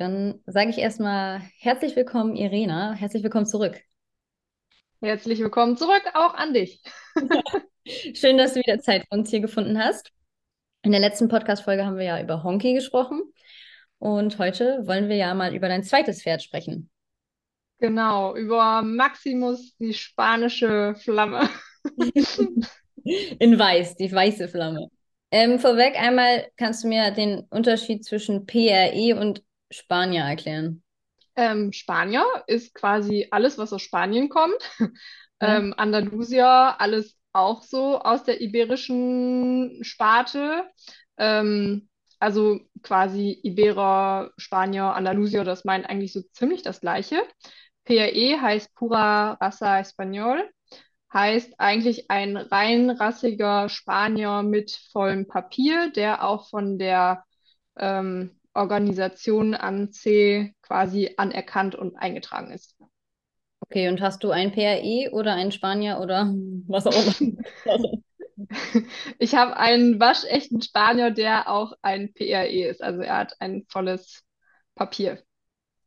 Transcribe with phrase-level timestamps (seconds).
[0.00, 2.94] Dann sage ich erstmal herzlich willkommen, Irena.
[2.94, 3.82] Herzlich willkommen zurück.
[5.02, 6.82] Herzlich willkommen zurück, auch an dich.
[8.14, 10.10] Schön, dass du wieder Zeit für uns hier gefunden hast.
[10.80, 13.20] In der letzten Podcast-Folge haben wir ja über Honky gesprochen.
[13.98, 16.88] Und heute wollen wir ja mal über dein zweites Pferd sprechen.
[17.76, 21.46] Genau, über Maximus, die spanische Flamme.
[23.04, 24.88] In weiß, die weiße Flamme.
[25.30, 30.82] Ähm, vorweg einmal kannst du mir den Unterschied zwischen PRE und Spanier erklären.
[31.36, 34.58] Ähm, Spanier ist quasi alles, was aus Spanien kommt.
[35.42, 35.56] Ja.
[35.56, 40.64] Ähm, Andalusier, alles auch so aus der iberischen Sparte.
[41.16, 41.88] Ähm,
[42.18, 47.22] also quasi Iberer, Spanier, Andalusier, das meint eigentlich so ziemlich das Gleiche.
[47.84, 50.42] PRE heißt Pura Raza Español,
[51.12, 57.24] heißt eigentlich ein reinrassiger Spanier mit vollem Papier, der auch von der
[57.78, 62.76] ähm, Organisation an C quasi anerkannt und eingetragen ist.
[63.60, 66.34] Okay, und hast du ein PRE oder einen Spanier oder
[66.66, 67.36] was auch immer?
[69.18, 72.82] ich habe einen waschechten Spanier, der auch ein PRE ist.
[72.82, 74.24] Also er hat ein volles
[74.74, 75.22] Papier.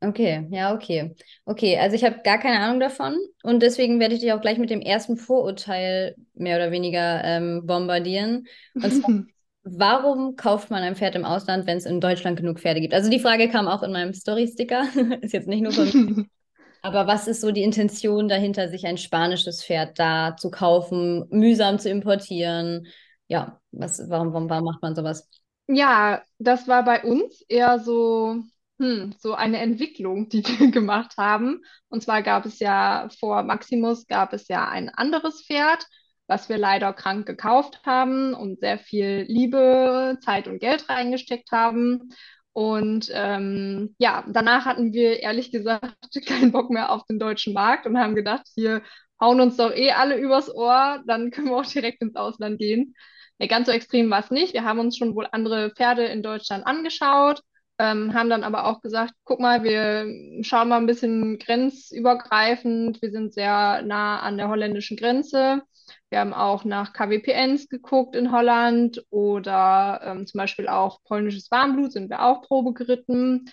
[0.01, 1.15] Okay, ja, okay.
[1.45, 4.57] Okay, also ich habe gar keine Ahnung davon und deswegen werde ich dich auch gleich
[4.57, 8.45] mit dem ersten Vorurteil mehr oder weniger ähm, bombardieren.
[8.75, 9.11] Und zwar,
[9.63, 12.93] warum kauft man ein Pferd im Ausland, wenn es in Deutschland genug Pferde gibt?
[12.93, 14.83] Also die Frage kam auch in meinem Story-Sticker,
[15.21, 16.29] ist jetzt nicht nur von.
[16.81, 21.79] Aber was ist so die Intention dahinter, sich ein spanisches Pferd da zu kaufen, mühsam
[21.79, 22.87] zu importieren?
[23.27, 25.29] Ja, was, warum, warum, warum macht man sowas?
[25.67, 28.35] Ja, das war bei uns eher so,
[28.79, 31.61] hm, so eine Entwicklung, die wir gemacht haben.
[31.87, 35.85] Und zwar gab es ja vor Maximus gab es ja ein anderes Pferd,
[36.27, 42.09] was wir leider krank gekauft haben und sehr viel Liebe, Zeit und Geld reingesteckt haben.
[42.53, 45.95] Und ähm, ja, danach hatten wir ehrlich gesagt
[46.27, 48.83] keinen Bock mehr auf den deutschen Markt und haben gedacht, hier
[49.19, 52.95] hauen uns doch eh alle übers Ohr, dann können wir auch direkt ins Ausland gehen.
[53.39, 54.53] Nee, ganz so extrem war es nicht.
[54.53, 57.41] Wir haben uns schon wohl andere Pferde in Deutschland angeschaut,
[57.79, 60.05] ähm, haben dann aber auch gesagt, guck mal, wir
[60.43, 63.01] schauen mal ein bisschen grenzübergreifend.
[63.01, 65.63] Wir sind sehr nah an der holländischen Grenze.
[66.09, 71.91] Wir haben auch nach KWPNs geguckt in Holland oder ähm, zum Beispiel auch polnisches Warmblut
[71.91, 73.49] sind wir auch Probe geritten.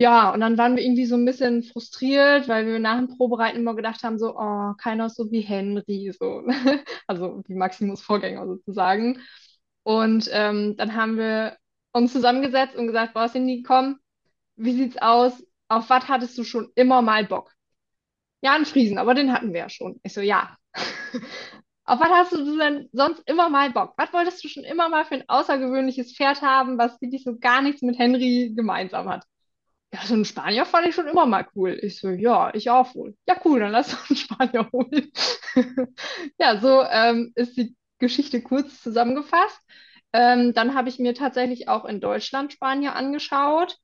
[0.00, 3.58] Ja, und dann waren wir irgendwie so ein bisschen frustriert, weil wir nach dem Probereiten
[3.58, 6.44] immer gedacht haben, so, oh, keiner so wie Henry, so.
[7.08, 9.20] also wie Maximus Vorgänger sozusagen.
[9.82, 11.56] Und ähm, dann haben wir
[11.92, 13.98] uns zusammengesetzt und gesagt, boah, Cindy, komm,
[14.56, 15.44] wie sieht's aus?
[15.68, 17.52] Auf was hattest du schon immer mal Bock?
[18.42, 20.00] Ja, einen Friesen, aber den hatten wir ja schon.
[20.04, 20.57] Ich so, ja.
[21.84, 23.94] Auf was hast du denn sonst immer mal Bock?
[23.96, 27.62] Was wolltest du schon immer mal für ein außergewöhnliches Pferd haben, was wirklich so gar
[27.62, 29.24] nichts mit Henry gemeinsam hat?
[29.94, 31.78] Ja, so einen Spanier fand ich schon immer mal cool.
[31.82, 33.16] Ich so, ja, ich auch wohl.
[33.28, 35.12] Ja, cool, dann lass uns einen Spanier holen.
[36.38, 39.60] ja, so ähm, ist die Geschichte kurz zusammengefasst.
[40.12, 43.78] Ähm, dann habe ich mir tatsächlich auch in Deutschland Spanier angeschaut,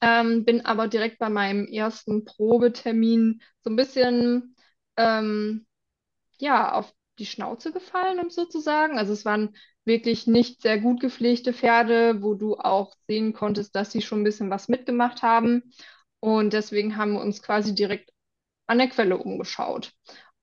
[0.00, 4.56] ähm, bin aber direkt bei meinem ersten Probetermin so ein bisschen
[4.96, 5.65] ähm,
[6.38, 8.98] ja, auf die Schnauze gefallen, um sozusagen.
[8.98, 13.92] Also es waren wirklich nicht sehr gut gepflegte Pferde, wo du auch sehen konntest, dass
[13.92, 15.62] sie schon ein bisschen was mitgemacht haben.
[16.20, 18.10] Und deswegen haben wir uns quasi direkt
[18.66, 19.92] an der Quelle umgeschaut.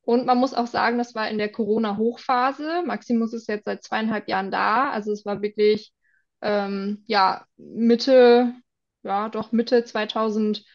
[0.01, 2.83] Und man muss auch sagen, das war in der Corona-Hochphase.
[2.85, 4.91] Maximus ist jetzt seit zweieinhalb Jahren da.
[4.91, 5.93] Also es war wirklich,
[6.41, 8.53] ähm, ja, Mitte,
[9.03, 10.65] ja, doch Mitte 2021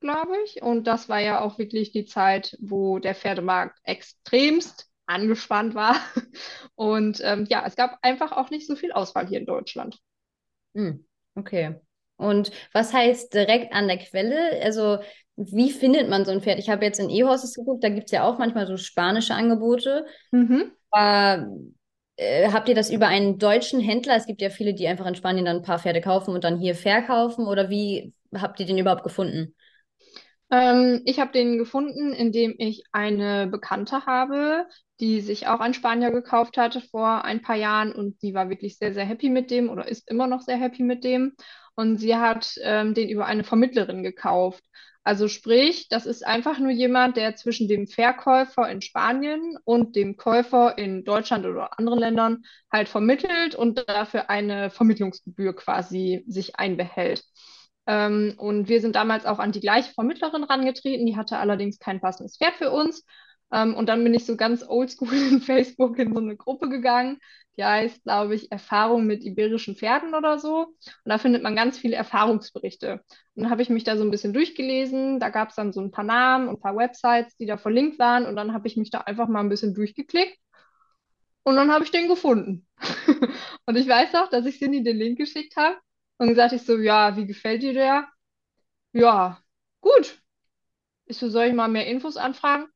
[0.00, 0.62] glaube ich.
[0.62, 5.96] Und das war ja auch wirklich die Zeit, wo der Pferdemarkt extremst angespannt war.
[6.74, 9.98] Und ähm, ja, es gab einfach auch nicht so viel Auswahl hier in Deutschland.
[10.74, 11.76] Hm, okay.
[12.16, 14.60] Und was heißt direkt an der Quelle?
[14.62, 14.98] Also,
[15.36, 16.58] wie findet man so ein Pferd?
[16.58, 20.04] Ich habe jetzt in E-Horses geguckt, da gibt es ja auch manchmal so spanische Angebote.
[20.30, 20.70] Mhm.
[20.90, 21.48] Aber
[22.16, 24.16] äh, habt ihr das über einen deutschen Händler?
[24.16, 26.58] Es gibt ja viele, die einfach in Spanien dann ein paar Pferde kaufen und dann
[26.58, 27.46] hier verkaufen.
[27.46, 29.54] Oder wie habt ihr den überhaupt gefunden?
[30.50, 34.66] Ähm, ich habe den gefunden, indem ich eine Bekannte habe,
[34.98, 38.76] die sich auch einen Spanier gekauft hatte vor ein paar Jahren und die war wirklich
[38.78, 41.34] sehr, sehr happy mit dem oder ist immer noch sehr happy mit dem.
[41.76, 44.62] Und sie hat ähm, den über eine Vermittlerin gekauft.
[45.02, 50.16] Also sprich, das ist einfach nur jemand, der zwischen dem Verkäufer in Spanien und dem
[50.18, 57.24] Käufer in Deutschland oder anderen Ländern halt vermittelt und dafür eine Vermittlungsgebühr quasi sich einbehält.
[57.90, 61.06] Ähm, und wir sind damals auch an die gleiche Vermittlerin rangetreten.
[61.06, 63.04] Die hatte allerdings kein passendes Pferd für uns.
[63.52, 67.18] Ähm, und dann bin ich so ganz oldschool in Facebook in so eine Gruppe gegangen,
[67.56, 70.66] die heißt, glaube ich, Erfahrung mit iberischen Pferden oder so.
[70.66, 73.00] Und da findet man ganz viele Erfahrungsberichte.
[73.34, 75.18] Und dann habe ich mich da so ein bisschen durchgelesen.
[75.18, 77.98] Da gab es dann so ein paar Namen und ein paar Websites, die da verlinkt
[77.98, 78.24] waren.
[78.24, 80.38] Und dann habe ich mich da einfach mal ein bisschen durchgeklickt.
[81.42, 82.68] Und dann habe ich den gefunden.
[83.66, 85.76] und ich weiß auch, dass ich Cindy den Link geschickt habe
[86.20, 88.08] und gesagt ich so, ja, wie gefällt dir der?
[88.92, 89.40] Ja,
[89.80, 90.22] gut.
[91.06, 92.68] Ich so, soll ich mal mehr Infos anfragen?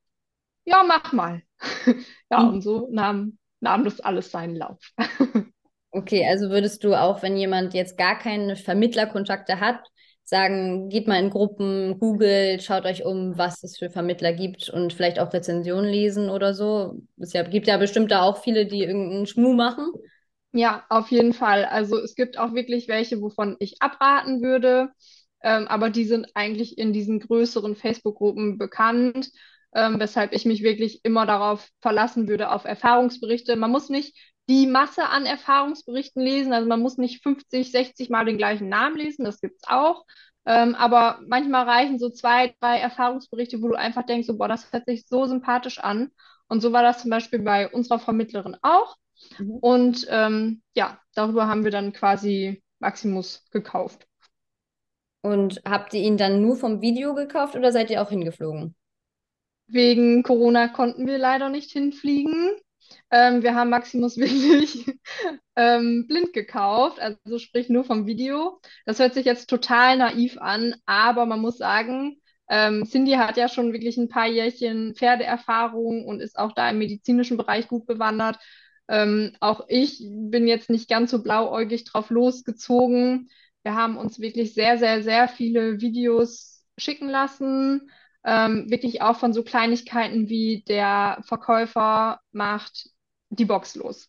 [0.66, 1.42] Ja, mach mal.
[2.30, 2.50] ja, Mhm.
[2.50, 4.78] und so nahm, nahm das alles seinen Lauf.
[5.90, 9.78] Okay, also würdest du auch, wenn jemand jetzt gar keine Vermittlerkontakte hat,
[10.24, 14.92] sagen, geht mal in Gruppen, googelt, schaut euch um, was es für Vermittler gibt und
[14.92, 17.00] vielleicht auch Rezensionen lesen oder so.
[17.18, 19.92] Es gibt ja bestimmt da auch viele, die irgendeinen Schmuh machen.
[20.56, 21.64] Ja, auf jeden Fall.
[21.64, 24.90] Also es gibt auch wirklich welche, wovon ich abraten würde,
[25.42, 29.30] ähm, aber die sind eigentlich in diesen größeren Facebook-Gruppen bekannt,
[29.74, 33.56] ähm, weshalb ich mich wirklich immer darauf verlassen würde, auf Erfahrungsberichte.
[33.56, 34.16] Man muss nicht
[34.48, 38.96] die Masse an Erfahrungsberichten lesen, also man muss nicht 50, 60 Mal den gleichen Namen
[38.96, 40.04] lesen, das gibt's auch.
[40.46, 44.72] Ähm, aber manchmal reichen so zwei, drei Erfahrungsberichte, wo du einfach denkst, so, boah, das
[44.72, 46.10] hört sich so sympathisch an.
[46.46, 48.96] Und so war das zum Beispiel bei unserer Vermittlerin auch.
[49.38, 49.50] Mhm.
[49.60, 54.06] Und ähm, ja, darüber haben wir dann quasi Maximus gekauft.
[55.22, 58.74] Und habt ihr ihn dann nur vom Video gekauft oder seid ihr auch hingeflogen?
[59.66, 62.52] Wegen Corona konnten wir leider nicht hinfliegen.
[63.10, 64.86] Ähm, wir haben Maximus wirklich
[65.56, 68.60] ähm, blind gekauft, also sprich nur vom Video.
[68.84, 73.48] Das hört sich jetzt total naiv an, aber man muss sagen, ähm, Cindy hat ja
[73.48, 78.38] schon wirklich ein paar Jährchen Pferdeerfahrung und ist auch da im medizinischen Bereich gut bewandert.
[78.88, 83.30] Ähm, auch ich bin jetzt nicht ganz so blauäugig drauf losgezogen.
[83.62, 87.90] Wir haben uns wirklich sehr, sehr, sehr viele Videos schicken lassen.
[88.24, 92.90] Ähm, wirklich auch von so Kleinigkeiten wie der Verkäufer macht
[93.28, 94.08] die Box los,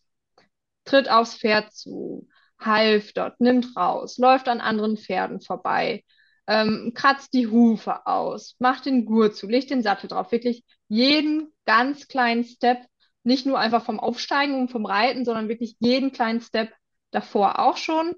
[0.86, 2.28] tritt aufs Pferd zu,
[2.60, 6.04] halftert, nimmt raus, läuft an anderen Pferden vorbei,
[6.48, 10.32] ähm, kratzt die Hufe aus, macht den Gurt zu, legt den Sattel drauf.
[10.32, 12.86] Wirklich jeden ganz kleinen Step,
[13.26, 16.72] nicht nur einfach vom Aufsteigen und vom Reiten, sondern wirklich jeden kleinen Step
[17.12, 18.14] davor auch schon.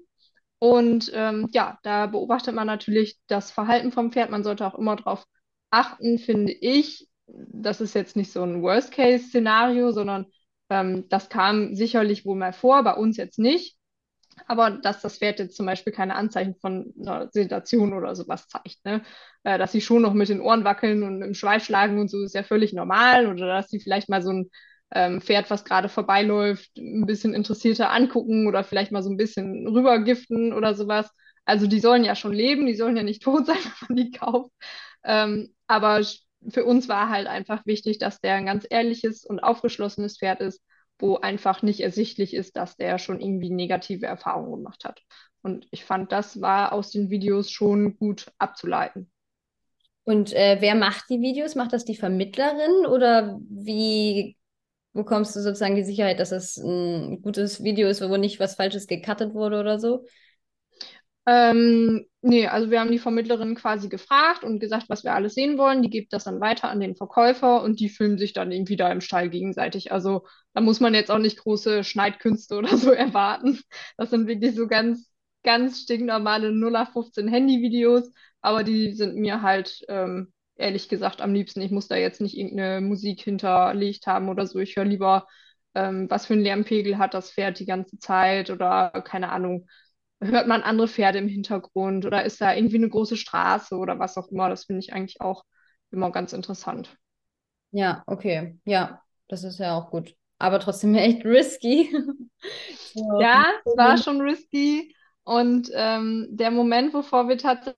[0.58, 4.30] Und ähm, ja, da beobachtet man natürlich das Verhalten vom Pferd.
[4.30, 5.24] Man sollte auch immer darauf
[5.70, 7.08] achten, finde ich.
[7.26, 10.26] Das ist jetzt nicht so ein Worst-Case-Szenario, sondern
[10.70, 13.76] ähm, das kam sicherlich wohl mal vor, bei uns jetzt nicht.
[14.46, 18.84] Aber dass das Pferd jetzt zum Beispiel keine Anzeichen von einer Sedation oder sowas zeigt,
[18.84, 19.02] ne?
[19.42, 22.22] Äh, dass sie schon noch mit den Ohren wackeln und im Schweif schlagen und so
[22.22, 23.26] ist ja völlig normal.
[23.26, 24.50] Oder dass sie vielleicht mal so ein
[24.94, 29.66] ähm, Pferd, was gerade vorbeiläuft, ein bisschen interessierter angucken oder vielleicht mal so ein bisschen
[29.68, 31.10] rübergiften oder sowas.
[31.44, 34.10] Also die sollen ja schon leben, die sollen ja nicht tot sein, wenn man die
[34.10, 34.52] kauft.
[35.04, 36.02] Ähm, aber
[36.50, 40.62] für uns war halt einfach wichtig, dass der ein ganz ehrliches und aufgeschlossenes Pferd ist,
[40.98, 45.02] wo einfach nicht ersichtlich ist, dass der schon irgendwie negative Erfahrungen gemacht hat.
[45.42, 49.10] Und ich fand, das war aus den Videos schon gut abzuleiten.
[50.04, 51.54] Und äh, wer macht die Videos?
[51.54, 54.37] Macht das die Vermittlerin oder wie
[54.98, 58.86] bekommst du sozusagen die Sicherheit, dass es ein gutes Video ist, wo nicht was Falsches
[58.86, 60.04] gecuttet wurde oder so?
[61.26, 65.58] Ähm, nee, also wir haben die Vermittlerin quasi gefragt und gesagt, was wir alles sehen
[65.58, 65.82] wollen.
[65.82, 68.90] Die gibt das dann weiter an den Verkäufer und die filmen sich dann irgendwie da
[68.90, 69.92] im Stall gegenseitig.
[69.92, 73.60] Also da muss man jetzt auch nicht große Schneidkünste oder so erwarten.
[73.98, 75.10] Das sind wirklich so ganz,
[75.42, 81.60] ganz stinknormale 0815 Handyvideos, aber die sind mir halt ähm, ehrlich gesagt am liebsten.
[81.62, 84.58] Ich muss da jetzt nicht irgendeine Musik hinterlegt haben oder so.
[84.58, 85.26] Ich höre lieber,
[85.74, 89.66] ähm, was für einen Lärmpegel hat das Pferd die ganze Zeit oder keine Ahnung
[90.20, 94.16] hört man andere Pferde im Hintergrund oder ist da irgendwie eine große Straße oder was
[94.16, 94.48] auch immer.
[94.48, 95.44] Das finde ich eigentlich auch
[95.90, 96.96] immer ganz interessant.
[97.70, 98.58] Ja, okay.
[98.64, 100.14] Ja, das ist ja auch gut.
[100.38, 101.90] Aber trotzdem echt risky.
[102.94, 103.02] So.
[103.20, 107.76] Ja, es war schon risky und ähm, der Moment, wovor wir tatsächlich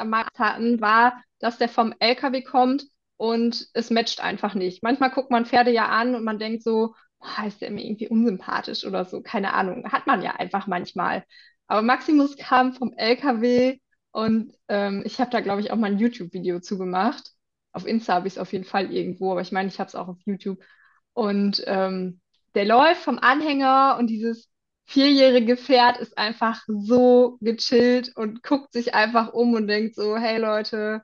[0.00, 4.82] am Markt hatten, war, dass der vom LKW kommt und es matcht einfach nicht.
[4.82, 8.08] Manchmal guckt man Pferde ja an und man denkt so, oh, ist der mir irgendwie
[8.08, 9.90] unsympathisch oder so, keine Ahnung.
[9.92, 11.24] Hat man ja einfach manchmal.
[11.66, 13.78] Aber Maximus kam vom LKW
[14.12, 17.32] und ähm, ich habe da, glaube ich, auch mal ein YouTube-Video zugemacht.
[17.72, 19.94] Auf Insta habe ich es auf jeden Fall irgendwo, aber ich meine, ich habe es
[19.94, 20.60] auch auf YouTube.
[21.14, 22.20] Und ähm,
[22.54, 24.48] der läuft vom Anhänger und dieses
[24.86, 30.38] vierjährige Pferd ist einfach so gechillt und guckt sich einfach um und denkt so, hey
[30.38, 31.02] Leute,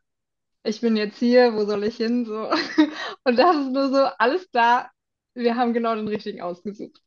[0.69, 2.25] ich bin jetzt hier, wo soll ich hin?
[2.25, 2.51] So.
[3.25, 4.91] Und das ist nur so, alles klar,
[5.35, 7.01] wir haben genau den richtigen ausgesucht.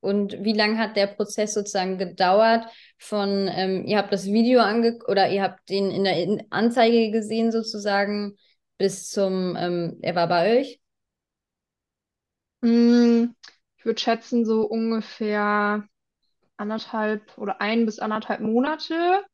[0.00, 2.66] Und wie lange hat der Prozess sozusagen gedauert
[2.98, 7.50] von, ähm, ihr habt das Video ange oder ihr habt den in der Anzeige gesehen
[7.50, 8.36] sozusagen
[8.78, 10.80] bis zum, ähm, er war bei euch?
[12.62, 13.34] Mm,
[13.78, 15.84] Ich würde schätzen, so ungefähr
[16.58, 19.24] anderthalb oder ein bis anderthalb Monate.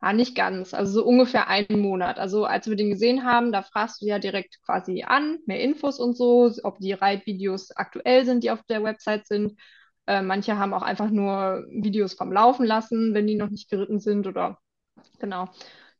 [0.00, 2.18] Ja, nicht ganz, also so ungefähr einen Monat.
[2.20, 5.98] Also als wir den gesehen haben, da fragst du ja direkt quasi an, mehr Infos
[5.98, 9.58] und so, ob die Reitvideos aktuell sind, die auf der Website sind.
[10.06, 13.98] Äh, manche haben auch einfach nur Videos vom Laufen lassen, wenn die noch nicht geritten
[13.98, 14.58] sind oder
[15.18, 15.48] genau.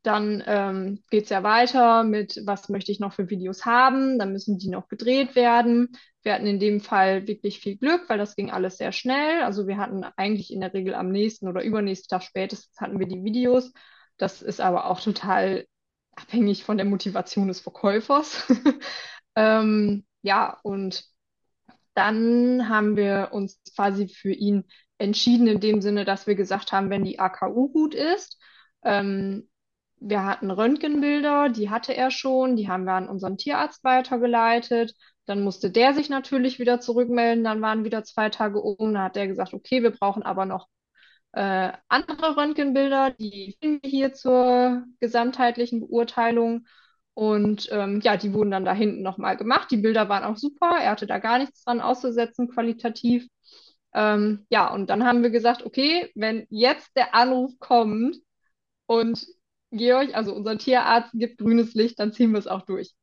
[0.05, 4.19] Dann ähm, geht es ja weiter mit, was möchte ich noch für Videos haben.
[4.19, 5.89] Dann müssen die noch gedreht werden.
[6.29, 9.43] Wir hatten in dem Fall wirklich viel Glück, weil das ging alles sehr schnell.
[9.45, 13.07] Also wir hatten eigentlich in der Regel am nächsten oder übernächsten Tag spätestens hatten wir
[13.07, 13.73] die Videos.
[14.19, 15.65] Das ist aber auch total
[16.15, 18.47] abhängig von der Motivation des Verkäufers.
[19.37, 21.03] ähm, ja, und
[21.95, 24.65] dann haben wir uns quasi für ihn
[24.99, 28.39] entschieden, in dem Sinne, dass wir gesagt haben, wenn die AKU gut ist,
[28.85, 29.49] ähm,
[29.97, 34.93] wir hatten Röntgenbilder, die hatte er schon, die haben wir an unseren Tierarzt weitergeleitet.
[35.29, 38.95] Dann musste der sich natürlich wieder zurückmelden, dann waren wieder zwei Tage um.
[38.95, 40.69] Dann hat der gesagt, okay, wir brauchen aber noch
[41.33, 46.67] äh, andere Röntgenbilder, die finden wir hier zur gesamtheitlichen Beurteilung.
[47.15, 49.71] Und ähm, ja, die wurden dann da hinten nochmal gemacht.
[49.71, 50.77] Die Bilder waren auch super.
[50.81, 53.27] Er hatte da gar nichts dran auszusetzen, qualitativ.
[53.95, 58.17] Ähm, ja, und dann haben wir gesagt, okay, wenn jetzt der Anruf kommt
[58.87, 59.27] und
[59.73, 62.95] Georg, also unser Tierarzt, gibt grünes Licht, dann ziehen wir es auch durch.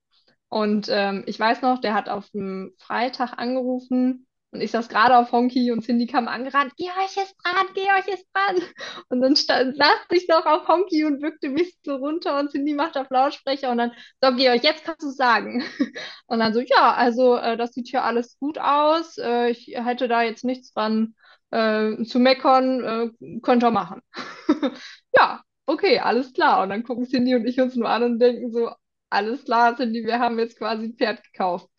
[0.50, 4.26] Und ähm, ich weiß noch, der hat auf dem Freitag angerufen
[4.56, 8.26] und ich saß gerade auf Honky und Cindy kam angerannt, Georg ist dran, Georg ist
[8.34, 8.64] dran.
[9.10, 12.74] Und dann stand, saß ich noch auf Honky und bückte mich so runter und Cindy
[12.74, 15.62] macht auf Lautsprecher und dann, so Georg, jetzt kannst du sagen.
[16.28, 19.18] Und dann so, ja, also äh, das sieht hier alles gut aus.
[19.18, 21.16] Äh, ich hätte da jetzt nichts dran
[21.52, 22.84] äh, zu meckern,
[23.20, 24.02] äh, könnt ihr machen.
[25.16, 26.64] ja, okay, alles klar.
[26.64, 28.72] Und dann gucken Cindy und ich uns nur an und denken so,
[29.10, 31.70] alles klar, Cindy, wir haben jetzt quasi ein Pferd gekauft.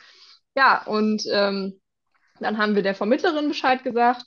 [0.56, 1.80] Ja, und ähm,
[2.40, 4.24] dann haben wir der Vermittlerin Bescheid gesagt.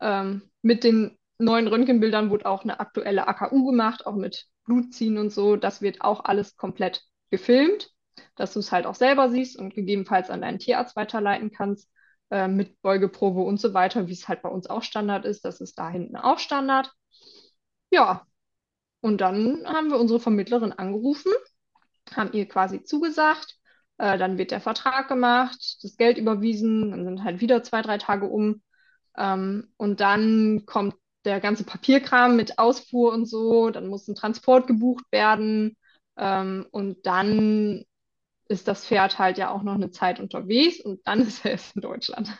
[0.00, 5.30] Ähm, mit den neuen Röntgenbildern wurde auch eine aktuelle AKU gemacht, auch mit Blutziehen und
[5.32, 5.56] so.
[5.56, 7.90] Das wird auch alles komplett gefilmt,
[8.36, 11.90] dass du es halt auch selber siehst und gegebenenfalls an deinen Tierarzt weiterleiten kannst,
[12.30, 15.44] äh, mit Beugeprobe und so weiter, wie es halt bei uns auch Standard ist.
[15.44, 16.92] Das ist da hinten auch Standard.
[17.90, 18.26] Ja,
[19.02, 21.32] und dann haben wir unsere Vermittlerin angerufen,
[22.16, 23.56] haben ihr quasi zugesagt.
[23.98, 27.98] Äh, dann wird der Vertrag gemacht, das Geld überwiesen, dann sind halt wieder zwei, drei
[27.98, 28.62] Tage um.
[29.16, 33.70] Ähm, und dann kommt der ganze Papierkram mit Ausfuhr und so.
[33.70, 35.76] Dann muss ein Transport gebucht werden.
[36.16, 37.84] Ähm, und dann
[38.48, 41.76] ist das Pferd halt ja auch noch eine Zeit unterwegs und dann ist er erst
[41.76, 42.30] in Deutschland.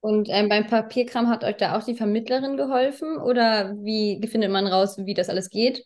[0.00, 4.66] Und ähm, beim Papierkram hat euch da auch die Vermittlerin geholfen oder wie findet man
[4.66, 5.84] raus, wie das alles geht?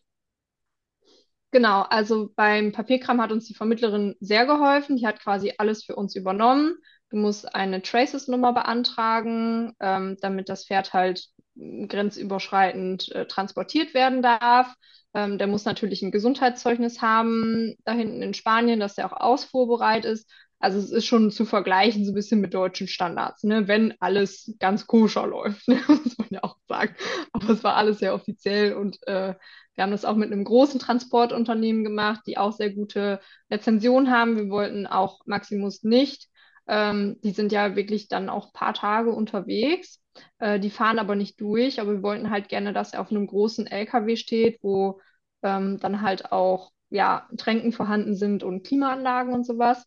[1.52, 4.96] Genau, also beim Papierkram hat uns die Vermittlerin sehr geholfen.
[4.96, 6.76] Die hat quasi alles für uns übernommen.
[7.10, 11.26] Du musst eine Traces-Nummer beantragen, ähm, damit das Pferd halt
[11.56, 14.72] grenzüberschreitend äh, transportiert werden darf.
[15.12, 20.04] Ähm, der muss natürlich ein Gesundheitszeugnis haben, da hinten in Spanien, dass er auch ausfuhrbereit
[20.04, 20.30] ist.
[20.60, 23.66] Also es ist schon zu vergleichen so ein bisschen mit deutschen Standards, ne?
[23.66, 25.80] wenn alles ganz koscher läuft, ne?
[25.88, 26.94] muss man ja auch sagen.
[27.32, 29.34] Aber es war alles sehr offiziell und äh,
[29.74, 34.36] wir haben das auch mit einem großen Transportunternehmen gemacht, die auch sehr gute Rezensionen haben.
[34.36, 36.28] Wir wollten auch Maximus nicht.
[36.68, 40.02] Ähm, die sind ja wirklich dann auch ein paar Tage unterwegs.
[40.38, 43.26] Äh, die fahren aber nicht durch, aber wir wollten halt gerne, dass er auf einem
[43.26, 45.00] großen LKW steht, wo
[45.42, 49.86] ähm, dann halt auch ja, Tränken vorhanden sind und Klimaanlagen und sowas.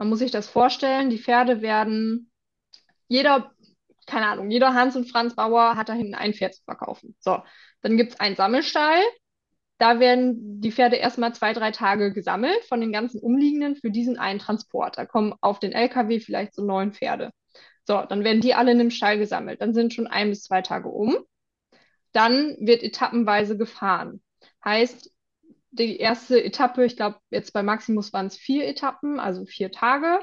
[0.00, 2.30] Man muss sich das vorstellen, die Pferde werden,
[3.06, 3.52] jeder,
[4.06, 7.14] keine Ahnung, jeder Hans und Franz Bauer hat da hinten ein Pferd zu verkaufen.
[7.20, 7.42] So,
[7.82, 8.98] dann gibt es einen Sammelstall.
[9.76, 14.18] Da werden die Pferde erstmal zwei, drei Tage gesammelt von den ganzen Umliegenden für diesen
[14.18, 14.96] einen Transport.
[14.96, 17.30] Da kommen auf den LKW vielleicht so neun Pferde.
[17.86, 19.60] So, dann werden die alle in einem Stall gesammelt.
[19.60, 21.14] Dann sind schon ein bis zwei Tage um.
[22.12, 24.22] Dann wird etappenweise gefahren.
[24.64, 25.10] Heißt,
[25.70, 30.20] die erste Etappe, ich glaube, jetzt bei Maximus waren es vier Etappen, also vier Tage,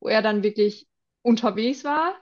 [0.00, 0.88] wo er dann wirklich
[1.22, 2.16] unterwegs war.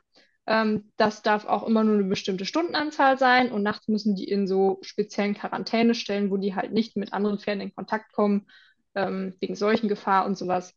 [0.46, 4.46] Ähm, das darf auch immer nur eine bestimmte Stundenanzahl sein und nachts müssen die in
[4.46, 8.46] so speziellen Quarantänestellen, wo die halt nicht mit anderen Pferden in Kontakt kommen,
[8.94, 10.74] ähm, wegen Seuchengefahr und sowas,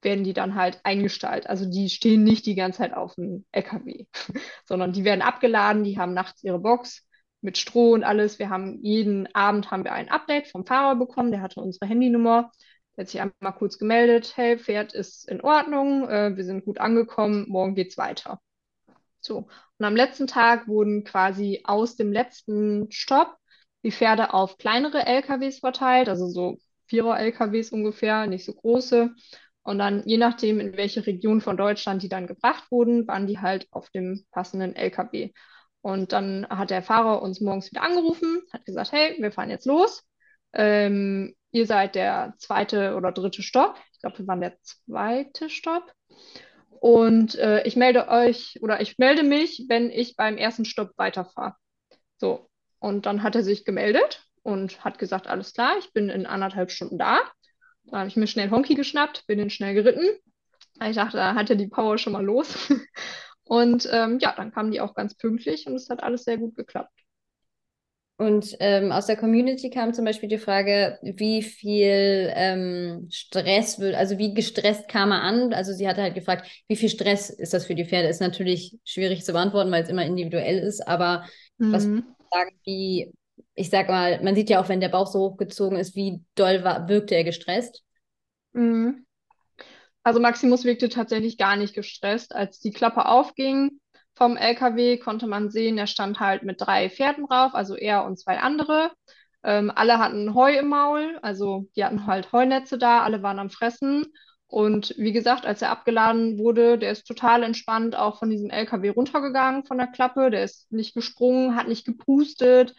[0.00, 1.46] werden die dann halt eingestellt.
[1.48, 4.06] Also die stehen nicht die ganze Zeit auf dem LKW,
[4.66, 7.06] sondern die werden abgeladen, die haben nachts ihre Box
[7.42, 8.38] mit Stroh und alles.
[8.38, 12.50] Wir haben jeden Abend haben wir ein Update vom Fahrer bekommen, der hatte unsere Handynummer.
[12.96, 16.78] Der hat sich einmal kurz gemeldet, hey, Pferd ist in Ordnung, äh, wir sind gut
[16.78, 18.40] angekommen, morgen geht's weiter.
[19.20, 19.48] So.
[19.78, 23.36] Und am letzten Tag wurden quasi aus dem letzten Stopp
[23.82, 29.14] die Pferde auf kleinere LKWs verteilt, also so Vierer-LKWs ungefähr, nicht so große.
[29.62, 33.38] Und dann, je nachdem, in welche Region von Deutschland die dann gebracht wurden, waren die
[33.38, 35.32] halt auf dem passenden LKW.
[35.82, 39.66] Und dann hat der Fahrer uns morgens wieder angerufen, hat gesagt, hey, wir fahren jetzt
[39.66, 40.04] los.
[40.52, 43.76] Ähm, ihr seid der zweite oder dritte Stopp.
[43.92, 45.92] Ich glaube, wir waren der zweite Stopp.
[46.70, 51.54] Und äh, ich melde euch oder ich melde mich, wenn ich beim ersten Stopp weiterfahre.
[52.16, 52.48] So.
[52.78, 56.70] Und dann hat er sich gemeldet und hat gesagt, alles klar, ich bin in anderthalb
[56.70, 57.20] Stunden da.
[57.84, 60.06] Dann habe ich mir schnell Honky geschnappt, bin ihn schnell geritten.
[60.84, 62.72] Ich dachte, da hat er die Power schon mal los.
[63.52, 66.56] Und ähm, ja, dann kamen die auch ganz pünktlich und es hat alles sehr gut
[66.56, 66.98] geklappt.
[68.16, 74.16] Und ähm, aus der Community kam zum Beispiel die Frage, wie viel ähm, Stress also
[74.16, 75.52] wie gestresst kam er an?
[75.52, 78.08] Also sie hatte halt gefragt, wie viel Stress ist das für die Pferde?
[78.08, 81.26] Ist natürlich schwierig zu beantworten, weil es immer individuell ist, aber
[81.58, 81.72] mhm.
[81.72, 83.12] was sagen, wie,
[83.54, 86.64] ich sag mal, man sieht ja auch, wenn der Bauch so hochgezogen ist, wie doll
[86.64, 87.82] war, wirkte er gestresst?
[88.54, 89.04] Mhm.
[90.04, 92.34] Also Maximus wirkte tatsächlich gar nicht gestresst.
[92.34, 93.80] Als die Klappe aufging
[94.14, 98.18] vom LKW, konnte man sehen, er stand halt mit drei Pferden drauf, also er und
[98.18, 98.90] zwei andere.
[99.44, 103.50] Ähm, alle hatten Heu im Maul, also die hatten halt Heunetze da, alle waren am
[103.50, 104.06] Fressen.
[104.46, 108.90] Und wie gesagt, als er abgeladen wurde, der ist total entspannt auch von diesem LKW
[108.90, 110.30] runtergegangen von der Klappe.
[110.30, 112.74] Der ist nicht gesprungen, hat nicht gepustet.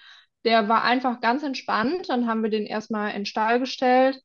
[0.46, 2.10] Der war einfach ganz entspannt.
[2.10, 4.22] Dann haben wir den erstmal in den Stall gestellt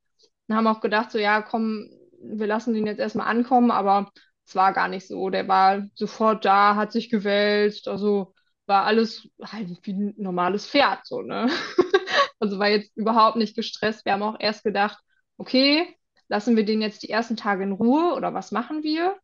[0.46, 1.88] und haben auch gedacht, so ja, komm,
[2.20, 4.10] wir lassen den jetzt erstmal ankommen, aber
[4.46, 5.30] es war gar nicht so.
[5.30, 8.34] Der war sofort da, hat sich gewälzt, also
[8.66, 11.48] war alles halt wie ein normales Pferd, so, ne?
[12.40, 14.04] also war jetzt überhaupt nicht gestresst.
[14.04, 14.98] Wir haben auch erst gedacht,
[15.38, 15.96] okay,
[16.28, 19.16] lassen wir den jetzt die ersten Tage in Ruhe oder was machen wir?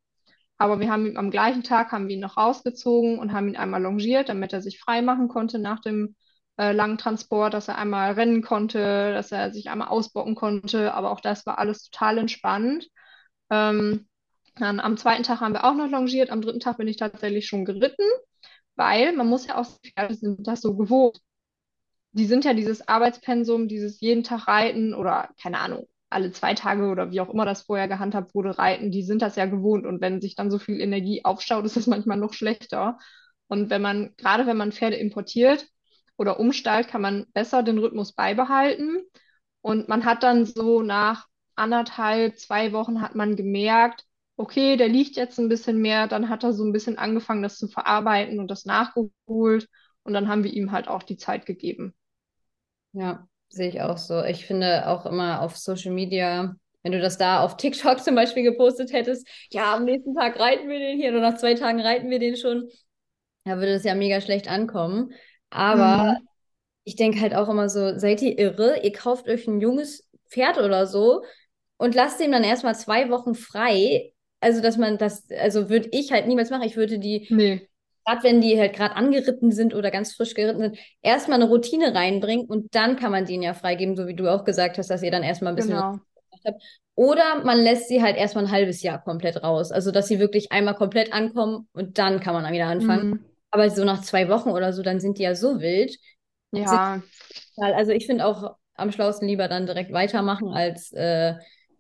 [0.57, 3.57] Aber wir haben ihn am gleichen Tag haben wir ihn noch rausgezogen und haben ihn
[3.57, 6.15] einmal longiert, damit er sich frei machen konnte nach dem
[6.59, 10.95] äh, langen Transport, dass er einmal rennen konnte, dass er sich einmal ausbocken konnte.
[10.95, 12.89] Aber auch das war alles total entspannt.
[13.51, 14.09] Ähm,
[14.57, 16.31] dann am zweiten Tag haben wir auch noch longiert.
[16.31, 18.05] Am dritten Tag bin ich tatsächlich schon geritten,
[18.77, 21.21] weil man muss ja auch, Pferde sind das so gewohnt.
[22.13, 26.89] Die sind ja dieses Arbeitspensum, dieses jeden Tag reiten oder keine Ahnung, alle zwei Tage
[26.89, 29.85] oder wie auch immer das vorher gehandhabt wurde, reiten, die sind das ja gewohnt.
[29.87, 32.99] Und wenn sich dann so viel Energie aufstaut, ist das manchmal noch schlechter.
[33.49, 35.67] Und wenn man, gerade wenn man Pferde importiert,
[36.17, 39.03] oder umstallt, kann man besser den Rhythmus beibehalten.
[39.61, 44.05] Und man hat dann so nach anderthalb, zwei Wochen hat man gemerkt,
[44.37, 47.59] okay, der liegt jetzt ein bisschen mehr, dann hat er so ein bisschen angefangen, das
[47.59, 49.69] zu verarbeiten und das nachgeholt.
[50.03, 51.95] Und dann haben wir ihm halt auch die Zeit gegeben.
[52.93, 54.23] Ja, sehe ich auch so.
[54.23, 58.43] Ich finde auch immer auf Social Media, wenn du das da auf TikTok zum Beispiel
[58.43, 62.11] gepostet hättest, ja, am nächsten Tag reiten wir den hier oder nach zwei Tagen reiten
[62.11, 62.69] wir den schon,
[63.45, 65.13] da würde es ja mega schlecht ankommen.
[65.55, 66.29] Aber mhm.
[66.83, 68.81] ich denke halt auch immer so, seid ihr irre?
[68.83, 71.23] Ihr kauft euch ein junges Pferd oder so
[71.77, 74.13] und lasst ihm dann erstmal zwei Wochen frei.
[74.41, 76.65] Also, dass man das, also würde ich halt niemals machen.
[76.65, 77.69] Ich würde die, nee.
[78.05, 81.95] gerade wenn die halt gerade angeritten sind oder ganz frisch geritten sind, erstmal eine Routine
[81.95, 85.03] reinbringen und dann kann man den ja freigeben, so wie du auch gesagt hast, dass
[85.05, 86.01] ihr dann erstmal ein bisschen genau.
[86.45, 86.63] habt.
[86.97, 89.71] Oder man lässt sie halt erstmal ein halbes Jahr komplett raus.
[89.71, 93.11] Also, dass sie wirklich einmal komplett ankommen und dann kann man dann wieder anfangen.
[93.11, 93.25] Mhm.
[93.55, 95.97] Aber so nach zwei Wochen oder so, dann sind die ja so wild.
[96.51, 97.01] Ja.
[97.57, 101.35] Also ich finde auch am schlausten lieber dann direkt weitermachen, als äh,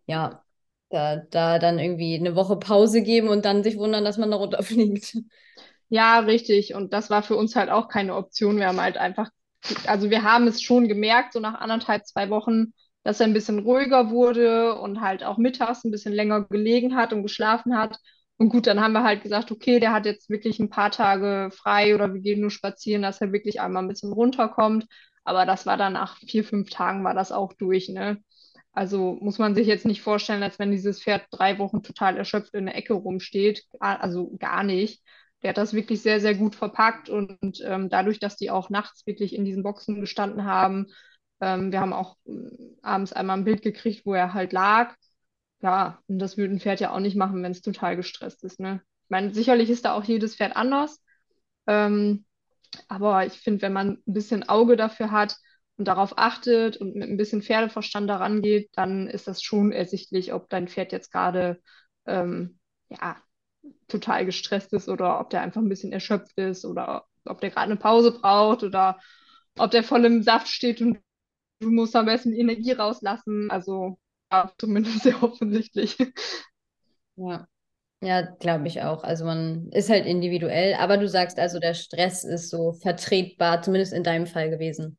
[0.06, 0.44] ja,
[0.90, 4.36] da, da dann irgendwie eine Woche Pause geben und dann sich wundern, dass man da
[4.36, 5.16] runterfliegt.
[5.88, 6.74] Ja, richtig.
[6.74, 8.58] Und das war für uns halt auch keine Option.
[8.58, 9.30] Wir haben halt einfach,
[9.86, 13.58] also wir haben es schon gemerkt, so nach anderthalb, zwei Wochen, dass er ein bisschen
[13.58, 17.98] ruhiger wurde und halt auch mittags ein bisschen länger gelegen hat und geschlafen hat.
[18.36, 21.50] Und gut, dann haben wir halt gesagt, okay, der hat jetzt wirklich ein paar Tage
[21.52, 24.86] frei oder wir gehen nur spazieren, dass er wirklich einmal ein bisschen runterkommt.
[25.24, 28.18] Aber das war dann nach vier, fünf Tagen war das auch durch, ne?
[28.72, 32.54] Also muss man sich jetzt nicht vorstellen, als wenn dieses Pferd drei Wochen total erschöpft
[32.54, 33.64] in der Ecke rumsteht.
[33.78, 35.00] Also gar nicht.
[35.42, 39.06] Der hat das wirklich sehr, sehr gut verpackt und ähm, dadurch, dass die auch nachts
[39.06, 40.86] wirklich in diesen Boxen gestanden haben,
[41.40, 42.32] ähm, wir haben auch äh,
[42.82, 44.94] abends einmal ein Bild gekriegt, wo er halt lag
[45.62, 48.60] ja, und das würde ein Pferd ja auch nicht machen, wenn es total gestresst ist.
[48.60, 48.82] Ne?
[49.04, 51.02] Ich meine, sicherlich ist da auch jedes Pferd anders.
[51.66, 52.24] Ähm,
[52.88, 55.36] aber ich finde, wenn man ein bisschen Auge dafür hat
[55.76, 60.32] und darauf achtet und mit ein bisschen Pferdeverstand daran geht, dann ist das schon ersichtlich,
[60.32, 61.60] ob dein Pferd jetzt gerade
[62.06, 63.16] ähm, ja,
[63.88, 67.66] total gestresst ist oder ob der einfach ein bisschen erschöpft ist oder ob der gerade
[67.66, 69.00] eine Pause braucht oder
[69.58, 70.98] ob der voll im Saft steht und
[71.60, 73.50] du musst am besten Energie rauslassen.
[73.50, 73.98] Also
[74.58, 75.96] zumindest sehr offensichtlich.
[77.16, 77.46] Ja.
[78.02, 79.04] Ja, glaube ich auch.
[79.04, 83.92] Also man ist halt individuell, aber du sagst also, der Stress ist so vertretbar, zumindest
[83.94, 84.98] in deinem Fall gewesen.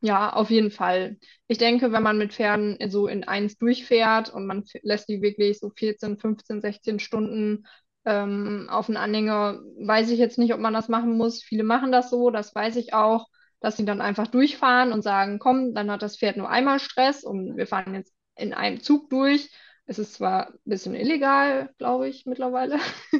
[0.00, 1.18] Ja, auf jeden Fall.
[1.48, 5.58] Ich denke, wenn man mit Pferden so in eins durchfährt und man lässt die wirklich
[5.58, 7.66] so 14, 15, 16 Stunden
[8.04, 11.42] ähm, auf den Anhänger, weiß ich jetzt nicht, ob man das machen muss.
[11.42, 13.26] Viele machen das so, das weiß ich auch,
[13.66, 17.24] dass sie dann einfach durchfahren und sagen, komm, dann hat das Pferd nur einmal Stress
[17.24, 19.50] und wir fahren jetzt in einem Zug durch.
[19.86, 22.78] Es ist zwar ein bisschen illegal, glaube ich, mittlerweile.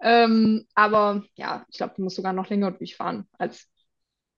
[0.00, 3.70] Ähm, aber ja, ich glaube, du musst sogar noch länger durchfahren als,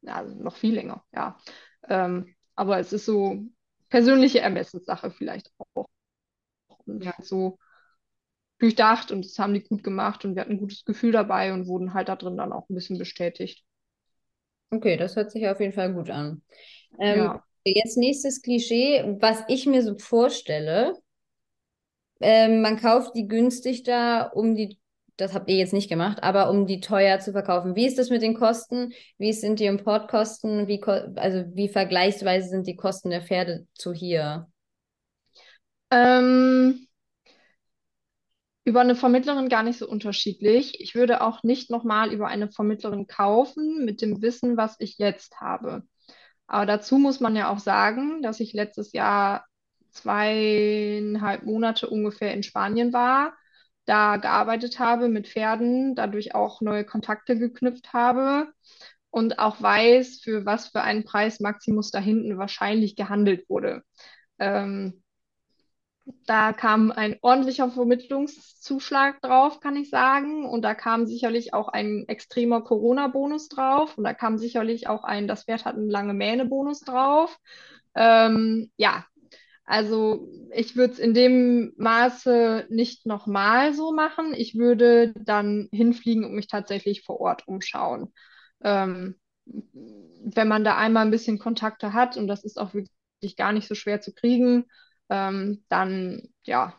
[0.02, 1.38] ja, also noch viel länger, ja.
[1.88, 3.44] Ähm, aber es ist so
[3.90, 5.86] persönliche Ermessenssache vielleicht auch.
[6.86, 7.14] Und Ja.
[7.22, 7.58] so
[8.58, 11.66] durchdacht und das haben die gut gemacht und wir hatten ein gutes Gefühl dabei und
[11.66, 13.64] wurden halt da drin dann auch ein bisschen bestätigt.
[14.70, 16.42] Okay, das hört sich auf jeden Fall gut an.
[16.98, 17.42] Ähm, Ja.
[17.64, 20.94] jetzt nächstes Klischee, was ich mir so vorstelle.
[22.20, 24.78] Ähm, man kauft die günstig da, um die,
[25.16, 27.74] das habt ihr jetzt nicht gemacht, aber um die teuer zu verkaufen.
[27.76, 28.92] Wie ist das mit den Kosten?
[29.18, 30.66] Wie sind die Importkosten?
[30.68, 34.48] Wie, also wie vergleichsweise sind die Kosten der Pferde zu hier?
[35.90, 36.85] Ähm,
[38.66, 40.80] über eine Vermittlerin gar nicht so unterschiedlich.
[40.80, 45.40] Ich würde auch nicht nochmal über eine Vermittlerin kaufen mit dem Wissen, was ich jetzt
[45.40, 45.84] habe.
[46.48, 49.46] Aber dazu muss man ja auch sagen, dass ich letztes Jahr
[49.92, 53.34] zweieinhalb Monate ungefähr in Spanien war,
[53.84, 58.48] da gearbeitet habe mit Pferden, dadurch auch neue Kontakte geknüpft habe
[59.10, 63.84] und auch weiß, für was für einen Preis Maximus da hinten wahrscheinlich gehandelt wurde.
[64.40, 65.04] Ähm,
[66.26, 70.46] da kam ein ordentlicher Vermittlungszuschlag drauf, kann ich sagen.
[70.46, 73.98] Und da kam sicherlich auch ein extremer Corona-Bonus drauf.
[73.98, 77.36] Und da kam sicherlich auch ein, das Pferd hat einen lange Mähne-Bonus drauf.
[77.94, 79.04] Ähm, ja,
[79.64, 84.32] also ich würde es in dem Maße nicht nochmal so machen.
[84.32, 88.12] Ich würde dann hinfliegen und mich tatsächlich vor Ort umschauen.
[88.62, 93.52] Ähm, wenn man da einmal ein bisschen Kontakte hat, und das ist auch wirklich gar
[93.52, 94.66] nicht so schwer zu kriegen,
[95.10, 96.74] ähm, dann ja,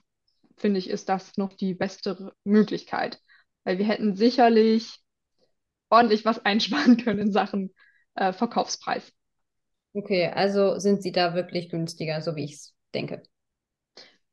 [0.57, 3.21] finde ich, ist das noch die beste Möglichkeit.
[3.63, 4.99] Weil wir hätten sicherlich
[5.89, 7.73] ordentlich was einsparen können in Sachen
[8.15, 9.11] äh, Verkaufspreis.
[9.93, 13.23] Okay, also sind sie da wirklich günstiger, so wie ich es denke.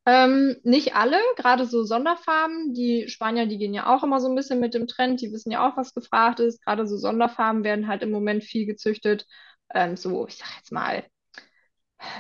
[0.07, 2.75] Ähm, nicht alle, gerade so Sonderfarben.
[2.75, 5.21] Die Spanier, die gehen ja auch immer so ein bisschen mit dem Trend.
[5.21, 6.63] Die wissen ja auch, was gefragt ist.
[6.63, 9.27] Gerade so Sonderfarben werden halt im Moment viel gezüchtet.
[9.75, 11.05] Ähm, so, ich sag jetzt mal,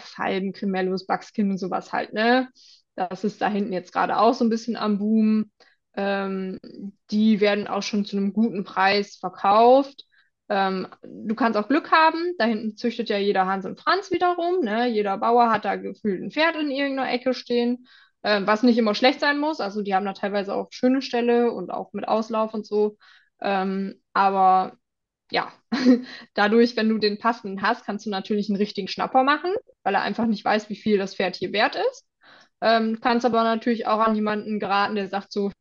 [0.02, 2.48] Falben, Cremellos, Buckskin und sowas halt, ne?
[2.96, 5.50] Das ist da hinten jetzt gerade auch so ein bisschen am Boom.
[5.96, 6.58] Ähm,
[7.10, 10.04] die werden auch schon zu einem guten Preis verkauft.
[10.48, 12.34] Ähm, du kannst auch Glück haben.
[12.38, 14.60] Da hinten züchtet ja jeder Hans und Franz wiederum.
[14.60, 14.88] Ne?
[14.88, 17.86] Jeder Bauer hat da gefühlt ein Pferd in irgendeiner Ecke stehen,
[18.22, 19.60] ähm, was nicht immer schlecht sein muss.
[19.60, 22.96] Also die haben da teilweise auch schöne Ställe und auch mit Auslauf und so.
[23.40, 24.76] Ähm, aber
[25.30, 25.52] ja,
[26.34, 29.52] dadurch, wenn du den passenden hast, kannst du natürlich einen richtigen Schnapper machen,
[29.84, 32.04] weil er einfach nicht weiß, wie viel das Pferd hier wert ist.
[32.60, 35.52] Ähm, kannst aber natürlich auch an jemanden geraten, der sagt so,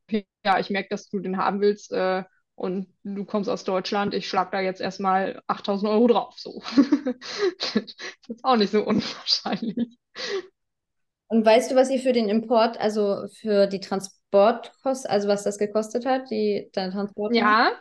[0.44, 2.24] ja, ich merke, dass du den haben willst äh,
[2.56, 6.36] und du kommst aus Deutschland, ich schlag da jetzt erstmal 8000 Euro drauf.
[6.38, 6.62] So.
[7.60, 7.76] Das
[8.30, 9.98] ist auch nicht so unwahrscheinlich.
[11.28, 15.58] Und weißt du, was ihr für den Import, also für die Transportkosten, also was das
[15.58, 17.36] gekostet hat, die, der Transport?
[17.36, 17.72] Ja,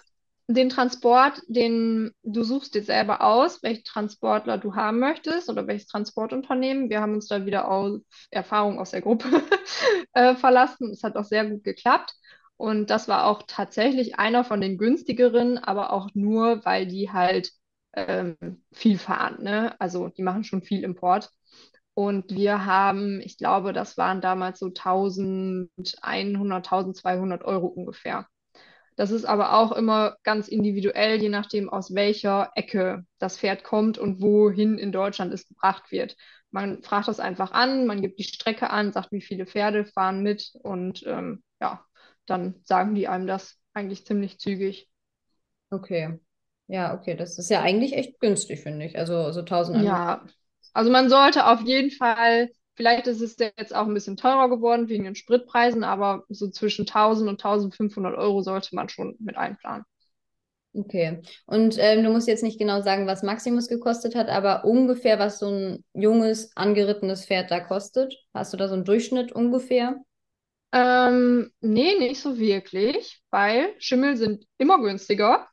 [0.49, 5.87] den Transport, den du suchst dir selber aus, welchen Transportler du haben möchtest oder welches
[5.87, 6.91] Transportunternehmen.
[6.91, 8.01] Wir haben uns da wieder auf
[8.31, 9.29] Erfahrung aus der Gruppe
[10.15, 10.91] äh, verlassen.
[10.91, 12.15] Es hat auch sehr gut geklappt.
[12.57, 17.51] Und das war auch tatsächlich einer von den günstigeren, aber auch nur, weil die halt
[17.95, 18.37] ähm,
[18.73, 19.75] viel fahren, ne?
[19.81, 21.31] Also die machen schon viel Import.
[21.95, 28.27] Und wir haben, ich glaube, das waren damals so 1100, 1200 Euro ungefähr.
[28.97, 33.99] Das ist aber auch immer ganz individuell, je nachdem, aus welcher Ecke das Pferd kommt
[33.99, 36.17] und wohin in Deutschland es gebracht wird.
[36.51, 40.23] Man fragt das einfach an, man gibt die Strecke an, sagt, wie viele Pferde fahren
[40.23, 41.85] mit und ähm, ja,
[42.27, 44.89] dann sagen die einem das eigentlich ziemlich zügig.
[45.71, 46.19] Okay.
[46.69, 48.99] Ja, okay, das ist ja eigentlich echt günstig, finde ich.
[48.99, 49.85] Also so 1100.
[49.85, 50.25] Ja,
[50.75, 52.51] also man sollte auf jeden Fall,
[52.83, 56.85] vielleicht ist es jetzt auch ein bisschen teurer geworden wegen den Spritpreisen, aber so zwischen
[56.85, 59.85] 1000 und 1500 Euro sollte man schon mit einplanen.
[60.75, 61.23] Okay.
[61.47, 65.39] Und ähm, du musst jetzt nicht genau sagen, was Maximus gekostet hat, aber ungefähr, was
[65.39, 68.17] so ein junges, angerittenes Pferd da kostet.
[68.35, 70.01] Hast du da so einen Durchschnitt ungefähr?
[70.73, 75.47] Ähm, nee, nicht so wirklich, weil Schimmel sind immer günstiger,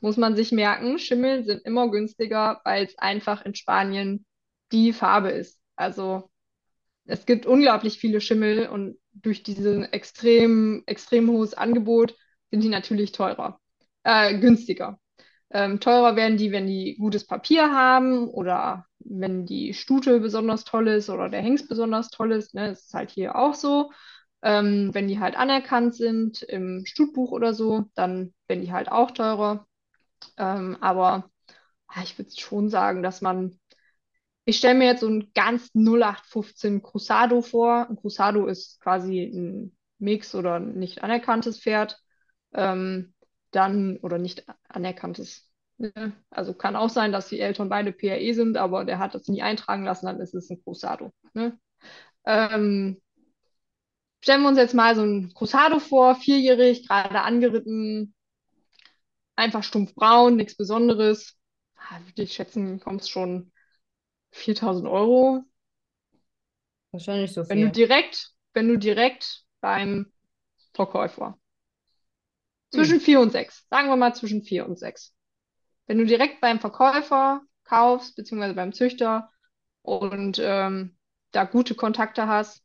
[0.00, 0.98] muss man sich merken.
[0.98, 4.26] Schimmel sind immer günstiger, weil es einfach in Spanien
[4.72, 5.60] die Farbe ist.
[5.76, 6.29] Also
[7.06, 12.16] es gibt unglaublich viele Schimmel und durch diesen extrem, extrem hohes Angebot
[12.50, 13.60] sind die natürlich teurer,
[14.04, 14.98] äh, günstiger.
[15.50, 20.88] Ähm, teurer werden die, wenn die gutes Papier haben oder wenn die Stute besonders toll
[20.88, 22.54] ist oder der Hengst besonders toll ist.
[22.54, 22.68] Ne?
[22.68, 23.90] Das ist halt hier auch so.
[24.42, 29.10] Ähm, wenn die halt anerkannt sind im Stutbuch oder so, dann werden die halt auch
[29.10, 29.66] teurer.
[30.38, 31.30] Ähm, aber
[31.94, 33.59] ja, ich würde schon sagen, dass man,
[34.44, 37.88] ich stelle mir jetzt so ein ganz 0815 Cruzado vor.
[37.88, 42.00] Ein Cruzado ist quasi ein Mix oder nicht anerkanntes Pferd.
[42.52, 43.14] Ähm,
[43.50, 45.50] dann, oder nicht anerkanntes.
[45.78, 46.12] Ne?
[46.30, 49.42] Also kann auch sein, dass die Eltern beide PRE sind, aber der hat das nie
[49.42, 51.12] eintragen lassen, dann ist es ein Cruzado.
[51.34, 51.58] Ne?
[52.24, 53.00] Ähm,
[54.20, 58.14] stellen wir uns jetzt mal so ein Cruzado vor, vierjährig, gerade angeritten,
[59.36, 61.38] einfach stumpf braun, nichts Besonderes.
[61.76, 63.52] Ah, würde ich schätzen, kommt es schon
[64.32, 65.44] 4000 Euro.
[66.92, 67.72] Wahrscheinlich so Wenn du viel.
[67.72, 70.12] direkt, wenn du direkt beim
[70.74, 71.38] Verkäufer.
[72.72, 72.80] Hm.
[72.80, 73.66] Zwischen 4 und 6.
[73.68, 75.14] Sagen wir mal zwischen 4 und 6.
[75.86, 79.30] Wenn du direkt beim Verkäufer kaufst, beziehungsweise beim Züchter
[79.82, 80.96] und ähm,
[81.32, 82.64] da gute Kontakte hast,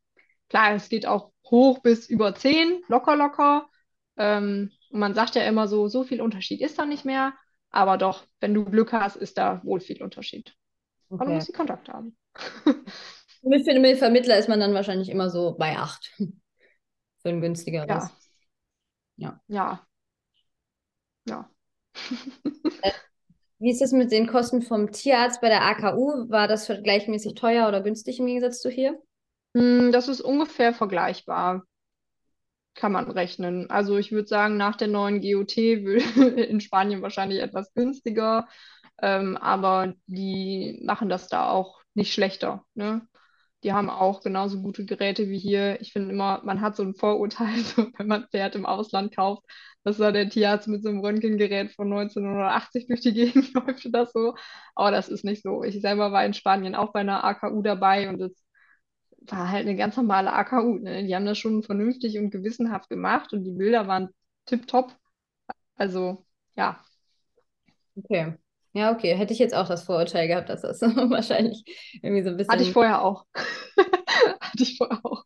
[0.50, 3.70] klar, es geht auch hoch bis über 10, locker, locker.
[4.18, 7.34] Ähm, und man sagt ja immer so, so viel Unterschied ist da nicht mehr.
[7.70, 10.56] Aber doch, wenn du Glück hast, ist da wohl viel Unterschied.
[11.10, 11.36] Aber du Okay.
[11.36, 12.18] musst die Kontakte haben.
[13.44, 16.12] Mit, den Vermittler ist man dann wahrscheinlich immer so bei 8.
[17.22, 17.88] Für ein günstigeres.
[17.88, 18.10] Ja.
[19.18, 19.40] Ja.
[19.48, 19.86] Ja.
[21.26, 21.50] Ja.
[23.60, 26.30] Wie ist es mit den Kosten vom Tierarzt bei der AKU?
[26.30, 28.98] War das vergleichmäßig teuer oder günstig im Gegensatz zu hier?
[29.56, 31.64] Hm, Das ist ungefähr vergleichbar,
[32.74, 33.70] kann man rechnen.
[33.70, 38.48] Also ich würde sagen, nach der neuen GOT in Spanien wahrscheinlich etwas günstiger,
[39.02, 43.08] ähm, aber die machen das da auch nicht schlechter, ne?
[43.64, 45.82] Die haben auch genauso gute Geräte wie hier.
[45.82, 49.44] Ich finde immer, man hat so ein Vorurteil, so, wenn man Pferd im Ausland kauft,
[49.84, 54.06] dass da der Tierarzt mit so einem Röntgengerät von 1980 durch die Gegend läuft oder
[54.06, 54.36] so.
[54.76, 55.64] Aber das ist nicht so.
[55.64, 58.34] Ich selber war in Spanien auch bei einer AKU dabei und es
[59.22, 60.80] war halt eine ganz normale AKU.
[60.80, 61.06] Ne?
[61.06, 64.10] Die haben das schon vernünftig und gewissenhaft gemacht und die Bilder waren
[64.46, 64.96] tipptopp.
[65.78, 66.26] Also,
[66.58, 66.84] ja,
[67.98, 68.36] Okay.
[68.76, 69.16] Ja, okay.
[69.16, 71.64] Hätte ich jetzt auch das Vorurteil gehabt, dass das wahrscheinlich
[72.02, 72.74] irgendwie so ein hatte ich bisschen.
[72.74, 73.26] vorher auch.
[74.42, 75.24] Hatte ich vorher auch.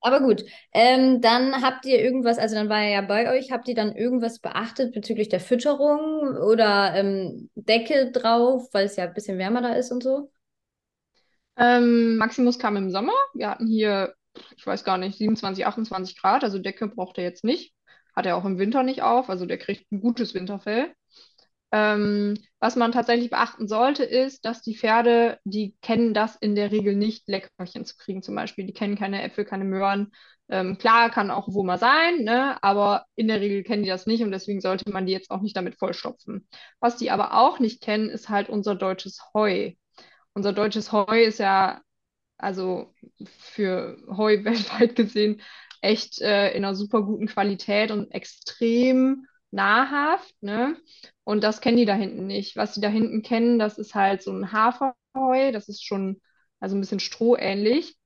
[0.00, 0.44] Aber gut.
[0.72, 3.96] Ähm, dann habt ihr irgendwas, also dann war er ja bei euch, habt ihr dann
[3.96, 9.62] irgendwas beachtet bezüglich der Fütterung oder ähm, Decke drauf, weil es ja ein bisschen wärmer
[9.62, 10.30] da ist und so?
[11.56, 13.14] Ähm, Maximus kam im Sommer.
[13.34, 14.14] Wir hatten hier,
[14.56, 16.44] ich weiß gar nicht, 27, 28 Grad.
[16.44, 17.74] Also Decke braucht er jetzt nicht.
[18.14, 19.28] Hat er auch im Winter nicht auf.
[19.30, 20.94] Also der kriegt ein gutes Winterfell.
[21.72, 26.70] Ähm, was man tatsächlich beachten sollte, ist, dass die Pferde, die kennen das in der
[26.70, 28.66] Regel nicht, Leckerchen zu kriegen zum Beispiel.
[28.66, 30.12] Die kennen keine Äpfel, keine Möhren.
[30.48, 32.62] Ähm, klar, kann auch mal sein, ne?
[32.62, 35.40] aber in der Regel kennen die das nicht und deswegen sollte man die jetzt auch
[35.42, 36.46] nicht damit vollstopfen.
[36.78, 39.72] Was die aber auch nicht kennen, ist halt unser deutsches Heu.
[40.34, 41.80] Unser deutsches Heu ist ja,
[42.38, 42.94] also
[43.28, 45.42] für Heu weltweit gesehen,
[45.80, 49.26] echt äh, in einer super guten Qualität und extrem
[49.56, 50.76] nahrhaft, ne?
[51.24, 52.56] Und das kennen die da hinten nicht.
[52.56, 56.20] Was die da hinten kennen, das ist halt so ein Haferheu, das ist schon
[56.60, 57.96] also ein bisschen strohähnlich.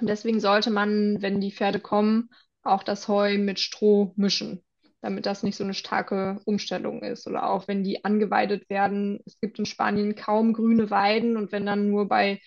[0.00, 2.30] Und deswegen sollte man, wenn die Pferde kommen,
[2.62, 4.64] auch das Heu mit Stroh mischen,
[5.02, 7.26] damit das nicht so eine starke Umstellung ist.
[7.26, 9.20] Oder auch wenn die angeweidet werden.
[9.26, 12.40] Es gibt in Spanien kaum grüne Weiden und wenn dann nur bei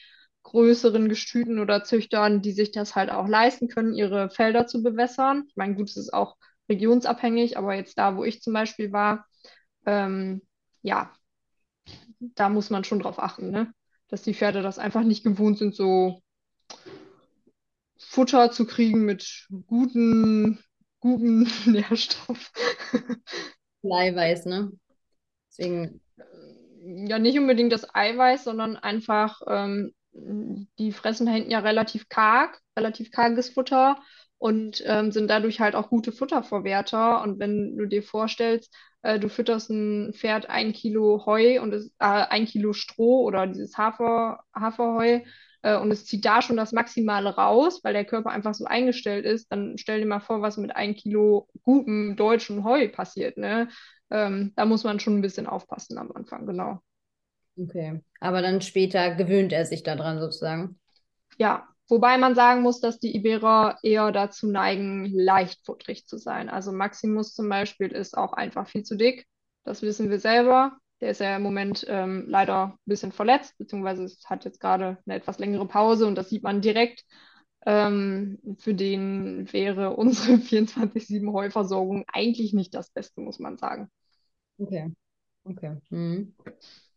[0.44, 5.44] größeren Gestüten oder Züchtern, die sich das halt auch leisten können, ihre Felder zu bewässern.
[5.50, 6.38] Ich meine, gut, es ist auch
[6.70, 9.26] regionsabhängig, aber jetzt da, wo ich zum Beispiel war,
[9.86, 10.42] ähm,
[10.82, 11.12] ja,
[12.20, 13.74] da muss man schon drauf achten, ne?
[14.10, 16.22] Dass die Pferde das einfach nicht gewohnt sind, so
[18.00, 20.60] Futter zu kriegen mit guten,
[21.00, 22.52] guten Nährstoff.
[23.84, 24.72] Eiweiß, ne?
[25.52, 26.02] Deswegen,
[27.10, 32.62] Ja, nicht unbedingt das Eiweiß, sondern einfach, ähm, die fressen da hinten ja relativ karg,
[32.78, 34.02] relativ karges Futter
[34.40, 37.22] und ähm, sind dadurch halt auch gute Futterverwerter.
[37.24, 41.88] Und wenn du dir vorstellst, äh, du fütterst ein Pferd ein Kilo Heu und es,
[42.00, 45.22] äh, ein Kilo Stroh oder dieses Hafer, Haferheu
[45.64, 49.26] äh, und es zieht da schon das Maximale raus, weil der Körper einfach so eingestellt
[49.26, 53.70] ist, dann stell dir mal vor, was mit ein Kilo gutem deutschen Heu passiert, ne?
[54.10, 56.80] Ähm, da muss man schon ein bisschen aufpassen am Anfang, genau.
[57.58, 58.02] okay.
[58.20, 60.80] Aber dann später gewöhnt er sich daran sozusagen.
[61.38, 66.50] Ja, wobei man sagen muss, dass die Iberer eher dazu neigen, leichtfutterig zu sein.
[66.50, 69.28] Also Maximus zum Beispiel ist auch einfach viel zu dick.
[69.64, 70.78] Das wissen wir selber.
[71.02, 75.16] Der ist ja im Moment ähm, leider ein bisschen verletzt, beziehungsweise hat jetzt gerade eine
[75.16, 77.04] etwas längere Pause und das sieht man direkt.
[77.66, 83.90] Ähm, für den wäre unsere 24-7 Heuversorgung eigentlich nicht das Beste, muss man sagen.
[84.58, 84.92] Okay.
[85.44, 85.78] Okay.
[85.90, 86.34] Mhm.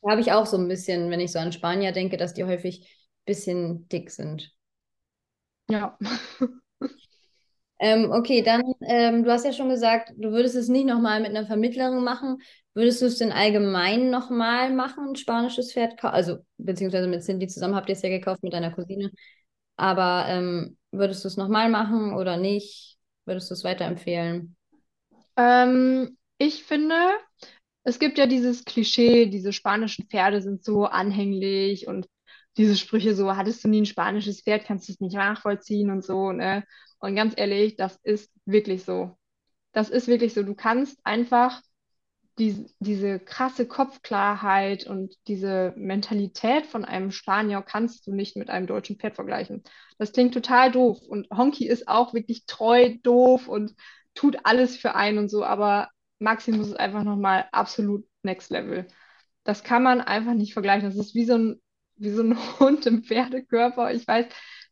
[0.02, 2.44] Da habe ich auch so ein bisschen, wenn ich so an Spanier denke, dass die
[2.44, 4.52] häufig ein bisschen dick sind.
[5.70, 5.96] Ja.
[7.78, 11.30] Ähm, okay, dann, ähm, du hast ja schon gesagt, du würdest es nicht nochmal mit
[11.30, 12.42] einer Vermittlerin machen.
[12.74, 15.98] Würdest du es denn allgemein nochmal machen, ein spanisches Pferd?
[15.98, 19.10] kau- Also, beziehungsweise mit Cindy zusammen habt ihr es ja gekauft mit deiner Cousine.
[19.76, 22.98] Aber ähm, würdest du es nochmal machen oder nicht?
[23.26, 24.56] Würdest du es weiterempfehlen?
[25.36, 26.94] Ähm, ich finde,
[27.84, 32.08] es gibt ja dieses Klischee, diese spanischen Pferde sind so anhänglich und
[32.56, 36.04] diese Sprüche so, hattest du nie ein spanisches Pferd, kannst du es nicht nachvollziehen und
[36.04, 36.64] so, ne?
[36.98, 39.16] Und ganz ehrlich, das ist wirklich so.
[39.72, 40.42] Das ist wirklich so.
[40.42, 41.62] Du kannst einfach
[42.38, 48.66] die, diese krasse Kopfklarheit und diese Mentalität von einem Spanier kannst du nicht mit einem
[48.66, 49.62] deutschen Pferd vergleichen.
[49.98, 51.00] Das klingt total doof.
[51.06, 53.74] Und Honky ist auch wirklich treu, doof und
[54.14, 58.86] tut alles für einen und so, aber Maximus ist einfach nochmal absolut next level.
[59.44, 60.88] Das kann man einfach nicht vergleichen.
[60.88, 61.60] Das ist wie so ein,
[62.00, 63.92] wie so ein Hund im Pferdekörper.
[63.94, 64.26] Ich weiß,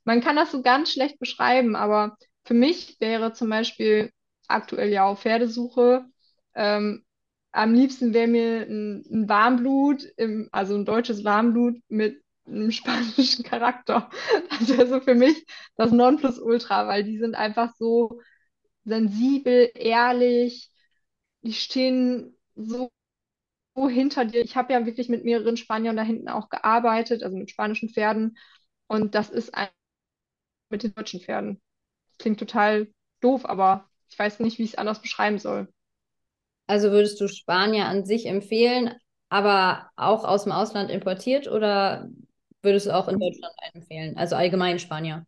[0.04, 4.10] man kann das so ganz schlecht beschreiben, aber für mich wäre zum Beispiel
[4.48, 6.06] aktuell ja auf Pferdesuche
[6.54, 7.04] ähm,
[7.52, 13.44] am liebsten wäre mir ein, ein Warmblut, im, also ein deutsches Warmblut mit einem spanischen
[13.44, 14.10] Charakter.
[14.50, 18.20] Das wäre so für mich das Nonplusultra, weil die sind einfach so
[18.84, 20.70] sensibel, ehrlich,
[21.42, 22.90] die stehen so
[23.86, 24.40] hinter dir.
[24.42, 28.36] Ich habe ja wirklich mit mehreren Spaniern da hinten auch gearbeitet, also mit spanischen Pferden.
[28.86, 29.68] Und das ist ein
[30.70, 31.60] mit den deutschen Pferden.
[32.18, 32.88] Klingt total
[33.20, 35.68] doof, aber ich weiß nicht, wie ich es anders beschreiben soll.
[36.66, 38.94] Also würdest du Spanier an sich empfehlen,
[39.28, 42.08] aber auch aus dem Ausland importiert oder
[42.62, 44.16] würdest du auch in Deutschland einen empfehlen?
[44.16, 45.26] Also allgemein Spanier.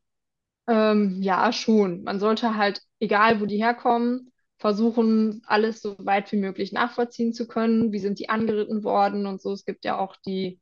[0.68, 2.02] Ähm, ja, schon.
[2.02, 7.48] Man sollte halt, egal wo die herkommen, versuchen, alles so weit wie möglich nachvollziehen zu
[7.48, 7.92] können.
[7.92, 9.52] Wie sind die angeritten worden und so.
[9.52, 10.60] Es gibt ja auch die,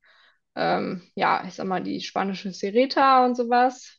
[0.56, 3.98] ähm, ja, ich sag mal, die spanische Sereta und sowas.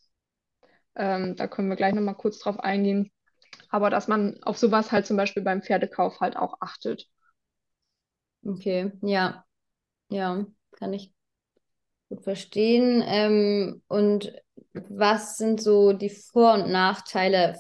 [0.95, 3.12] Ähm, da können wir gleich nochmal kurz drauf eingehen.
[3.69, 7.07] Aber dass man auf sowas halt zum Beispiel beim Pferdekauf halt auch achtet.
[8.45, 9.45] Okay, ja,
[10.09, 11.13] ja, kann ich
[12.09, 13.03] gut verstehen.
[13.05, 14.33] Ähm, und
[14.73, 17.57] was sind so die Vor- und Nachteile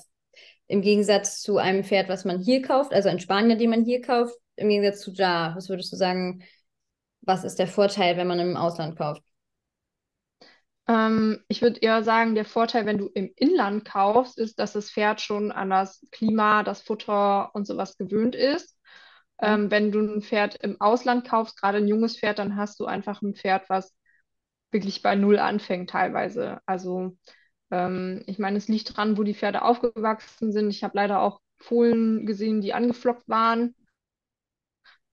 [0.69, 4.01] im Gegensatz zu einem Pferd, was man hier kauft, also ein Spanier, den man hier
[4.01, 5.53] kauft, im Gegensatz zu da?
[5.55, 6.43] Was würdest du sagen,
[7.21, 9.23] was ist der Vorteil, wenn man im Ausland kauft?
[10.87, 14.91] Ähm, ich würde eher sagen, der Vorteil, wenn du im Inland kaufst, ist, dass das
[14.91, 18.77] Pferd schon an das Klima, das Futter und sowas gewöhnt ist.
[19.41, 22.85] Ähm, wenn du ein Pferd im Ausland kaufst, gerade ein junges Pferd, dann hast du
[22.85, 23.95] einfach ein Pferd, was
[24.71, 26.59] wirklich bei Null anfängt teilweise.
[26.67, 27.17] Also
[27.71, 30.69] ähm, ich meine, es liegt dran, wo die Pferde aufgewachsen sind.
[30.69, 33.75] Ich habe leider auch Fohlen gesehen, die angeflockt waren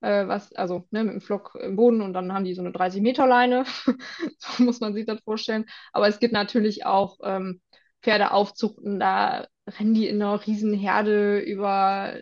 [0.01, 2.71] äh, was, also ne, mit dem Flock im Boden und dann haben die so eine
[2.71, 3.65] 30 Meter Leine.
[4.39, 5.65] so muss man sich das vorstellen.
[5.93, 7.61] Aber es gibt natürlich auch ähm,
[8.01, 12.15] Pferdeaufzuchten, da rennen die in einer riesen Herde über,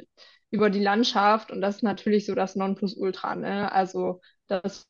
[0.51, 3.35] über die Landschaft und das ist natürlich so das Nonplusultra.
[3.35, 3.71] Ne?
[3.71, 4.87] Also das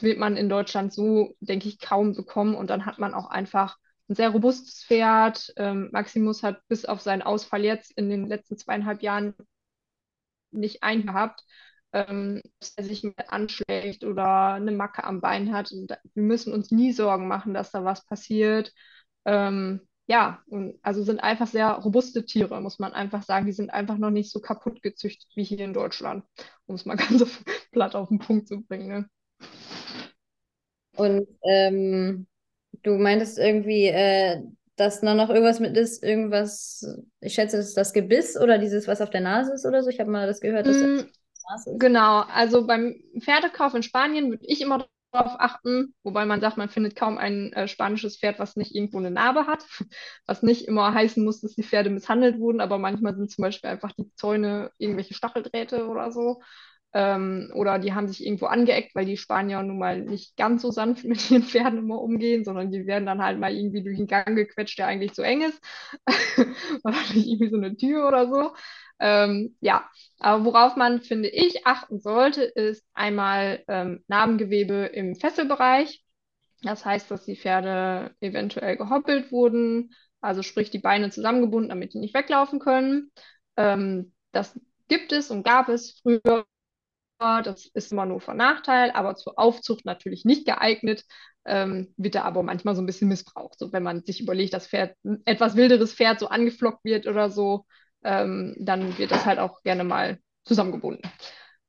[0.00, 3.78] wird man in Deutschland so, denke ich, kaum bekommen und dann hat man auch einfach
[4.08, 5.52] ein sehr robustes Pferd.
[5.56, 9.34] Ähm, Maximus hat bis auf seinen Ausfall jetzt in den letzten zweieinhalb Jahren
[10.50, 11.42] nicht eingehabt
[11.96, 15.72] ähm, dass er sich mit anschlägt oder eine Macke am Bein hat.
[15.72, 18.72] Und wir müssen uns nie Sorgen machen, dass da was passiert.
[19.24, 23.46] Ähm, ja, und also sind einfach sehr robuste Tiere, muss man einfach sagen.
[23.46, 26.24] Die sind einfach noch nicht so kaputt gezüchtet wie hier in Deutschland,
[26.66, 27.42] um es mal ganz
[27.72, 28.88] platt auf den Punkt zu bringen.
[28.88, 29.08] Ne?
[30.96, 32.26] Und ähm,
[32.82, 34.42] du meintest irgendwie, äh,
[34.76, 36.84] dass da noch irgendwas mit ist, irgendwas,
[37.20, 39.90] ich schätze, das ist das Gebiss oder dieses, was auf der Nase ist oder so.
[39.90, 41.10] Ich habe mal das gehört, dass das Mm,
[41.50, 41.80] Nase ist.
[41.80, 46.68] Genau, also beim Pferdekauf in Spanien würde ich immer darauf achten, wobei man sagt, man
[46.70, 49.64] findet kaum ein äh, spanisches Pferd, was nicht irgendwo eine Narbe hat,
[50.26, 53.70] was nicht immer heißen muss, dass die Pferde misshandelt wurden, aber manchmal sind zum Beispiel
[53.70, 56.42] einfach die Zäune irgendwelche Stacheldrähte oder so.
[56.96, 60.70] Ähm, oder die haben sich irgendwo angeeckt, weil die Spanier nun mal nicht ganz so
[60.70, 64.06] sanft mit ihren Pferden immer umgehen, sondern die werden dann halt mal irgendwie durch einen
[64.06, 65.60] Gang gequetscht, der eigentlich zu eng ist.
[66.84, 68.54] oder durch irgendwie so eine Tür oder so.
[68.98, 69.86] Ähm, ja,
[70.20, 76.02] aber worauf man, finde ich, achten sollte, ist einmal ähm, Narbengewebe im Fesselbereich.
[76.62, 79.92] Das heißt, dass die Pferde eventuell gehoppelt wurden,
[80.22, 83.12] also sprich die Beine zusammengebunden, damit die nicht weglaufen können.
[83.58, 86.46] Ähm, das gibt es und gab es früher.
[87.18, 91.04] Das ist immer nur von Nachteil, aber zur Aufzucht natürlich nicht geeignet.
[91.46, 93.58] Ähm, wird da aber manchmal so ein bisschen missbraucht.
[93.58, 97.30] So, wenn man sich überlegt, dass Pferd, ein etwas wilderes Pferd so angeflockt wird oder
[97.30, 97.66] so,
[98.02, 101.08] ähm, dann wird das halt auch gerne mal zusammengebunden.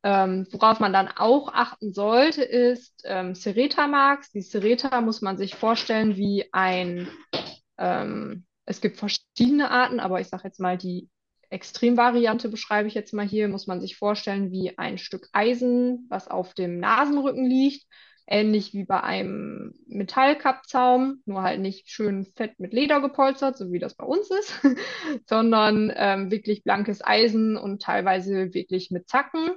[0.04, 4.32] Ähm, worauf man dann auch achten sollte, ist ähm, Sereta-Marks.
[4.32, 7.08] Die Sereta muss man sich vorstellen wie ein,
[7.78, 11.10] ähm, es gibt verschiedene Arten, aber ich sage jetzt mal, die
[11.50, 16.28] Extremvariante beschreibe ich jetzt mal hier, muss man sich vorstellen wie ein Stück Eisen, was
[16.28, 17.86] auf dem Nasenrücken liegt
[18.28, 23.80] ähnlich wie bei einem Metallkappzaum, nur halt nicht schön fett mit Leder gepolstert, so wie
[23.80, 24.62] das bei uns ist,
[25.26, 29.52] sondern ähm, wirklich blankes Eisen und teilweise wirklich mit Zacken.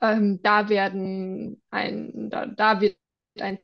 [0.00, 2.96] Ähm, da werden ein, da, da wird
[3.38, 3.58] ein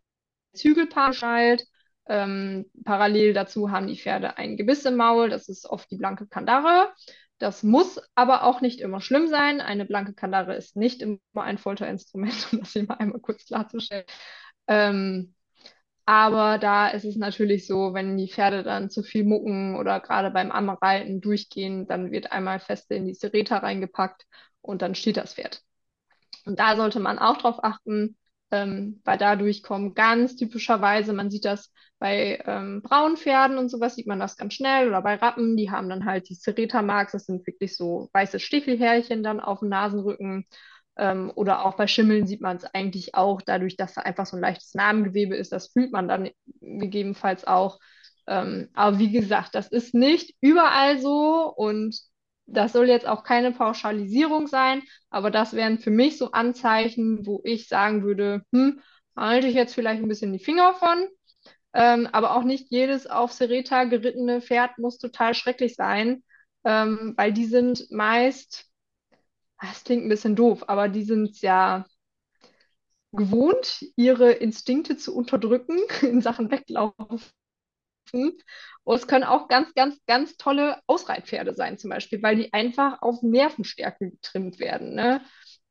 [0.53, 1.67] Zügelpaar geschaltet.
[2.07, 6.27] Ähm, parallel dazu haben die Pferde ein Gebiss im Maul, das ist oft die blanke
[6.27, 6.93] Kandare.
[7.41, 9.63] Das muss aber auch nicht immer schlimm sein.
[9.63, 14.05] Eine blanke Kandare ist nicht immer ein Folterinstrument, um das hier mal einmal kurz klarzustellen.
[14.69, 15.35] Ähm,
[16.05, 20.31] aber da ist es natürlich so, wenn die Pferde dann zu viel mucken oder gerade
[20.31, 24.27] beim Amreiten durchgehen, dann wird einmal feste in die Sereta reingepackt
[24.61, 25.63] und dann steht das Pferd.
[26.45, 28.19] Und da sollte man auch drauf achten,
[28.51, 34.07] ähm, weil dadurch kommen ganz typischerweise, man sieht das bei ähm, Braunpferden und sowas, sieht
[34.07, 37.47] man das ganz schnell oder bei Rappen, die haben dann halt die Sereta-Marks, das sind
[37.47, 40.47] wirklich so weiße Stiefelhärchen dann auf dem Nasenrücken.
[40.97, 44.37] Ähm, oder auch bei Schimmeln sieht man es eigentlich auch, dadurch, dass da einfach so
[44.37, 46.31] ein leichtes Namengewebe ist, das fühlt man dann
[46.61, 47.79] gegebenenfalls auch.
[48.27, 51.97] Ähm, aber wie gesagt, das ist nicht überall so und
[52.53, 57.41] das soll jetzt auch keine Pauschalisierung sein, aber das wären für mich so Anzeichen, wo
[57.45, 58.81] ich sagen würde, hm,
[59.17, 61.09] halte ich jetzt vielleicht ein bisschen die Finger von.
[61.73, 66.25] Ähm, aber auch nicht jedes auf Sereta gerittene Pferd muss total schrecklich sein,
[66.65, 68.67] ähm, weil die sind meist,
[69.61, 71.87] das ah, klingt ein bisschen doof, aber die sind ja
[73.13, 77.21] gewohnt, ihre Instinkte zu unterdrücken in Sachen Weglaufen
[78.13, 78.43] und
[78.85, 83.23] es können auch ganz, ganz, ganz tolle Ausreitpferde sein, zum Beispiel, weil die einfach auf
[83.23, 84.95] Nervenstärke getrimmt werden.
[84.95, 85.21] Ne?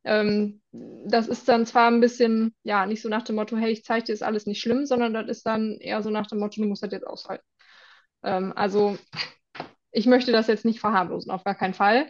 [0.03, 3.83] Ähm, das ist dann zwar ein bisschen, ja, nicht so nach dem Motto, hey, ich
[3.83, 6.61] zeige dir, ist alles nicht schlimm, sondern das ist dann eher so nach dem Motto,
[6.61, 7.45] du musst das jetzt aushalten.
[8.23, 8.97] Ähm, also,
[9.91, 12.09] ich möchte das jetzt nicht verharmlosen, auf gar keinen Fall.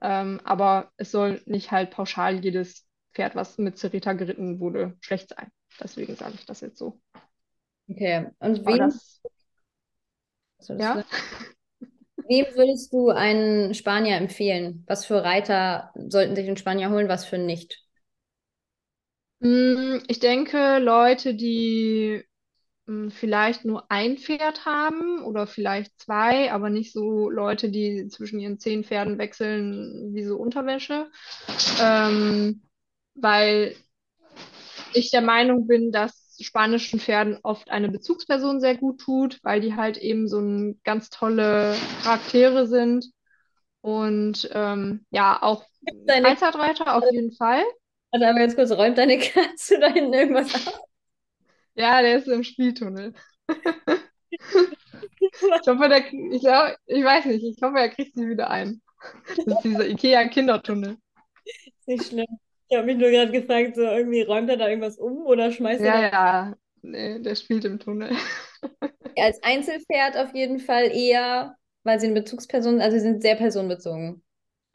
[0.00, 5.30] Ähm, aber es soll nicht halt pauschal jedes Pferd, was mit Cerita geritten wurde, schlecht
[5.30, 5.50] sein.
[5.80, 7.00] Deswegen sage ich das jetzt so.
[7.88, 8.92] Okay, und wen,
[10.66, 11.04] ja?
[12.28, 14.84] Wem würdest du einen Spanier empfehlen?
[14.86, 17.82] Was für Reiter sollten sich einen Spanier holen, was für nicht?
[19.40, 22.22] Mm, ich denke, Leute, die
[22.86, 28.40] mm, vielleicht nur ein Pferd haben oder vielleicht zwei, aber nicht so Leute, die zwischen
[28.40, 31.10] ihren zehn Pferden wechseln wie so Unterwäsche.
[31.80, 32.62] Ähm,
[33.14, 33.74] weil
[34.92, 39.74] ich der Meinung bin, dass spanischen Pferden oft eine Bezugsperson sehr gut tut, weil die
[39.74, 43.06] halt eben so ein ganz tolle Charaktere sind.
[43.80, 45.64] Und ähm, ja, auch
[46.06, 47.62] deine Freizeitreiter auf jeden Fall.
[48.10, 50.80] Also aber ganz kurz, räumt deine Katze da hinten irgendwas auf?
[51.74, 53.14] Ja, der ist im Spieltunnel.
[54.28, 54.40] ich
[55.66, 58.82] hoffe, der, ich, glaub, ich weiß nicht, ich hoffe, er kriegt sie wieder ein.
[59.36, 60.96] Das ist dieser Ikea-Kindertunnel.
[61.86, 62.26] Nicht schlimm.
[62.68, 65.80] Ich habe mich nur gerade gefragt, so irgendwie räumt er da irgendwas um oder schmeißt
[65.80, 66.00] ja, er.
[66.02, 68.10] Ja, ja, nee, der spielt im Tunnel.
[69.16, 74.22] Als Einzelpferd auf jeden Fall eher, weil sie eine Bezugsperson, also sie sind sehr personenbezogen.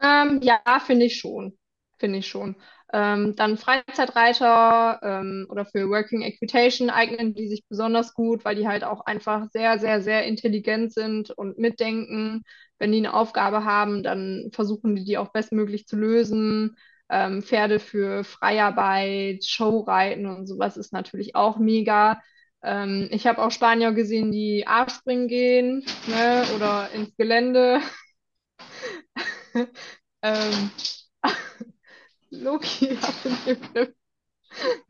[0.02, 1.58] Ähm, ja, finde ich schon.
[2.00, 2.56] Finde ich schon.
[2.92, 8.68] Ähm, dann Freizeitreiter ähm, oder für Working Equitation eignen die sich besonders gut, weil die
[8.68, 12.44] halt auch einfach sehr, sehr, sehr intelligent sind und mitdenken.
[12.80, 16.76] Wenn die eine Aufgabe haben, dann versuchen die die auch bestmöglich zu lösen
[17.10, 22.22] ähm, Pferde für Freiarbeit, Showreiten und sowas ist natürlich auch mega.
[22.64, 27.82] Ähm, ich habe auch Spanier gesehen, die A-Springen gehen ne, oder ins Gelände.
[30.22, 30.72] ähm,
[32.32, 33.94] Loki hat.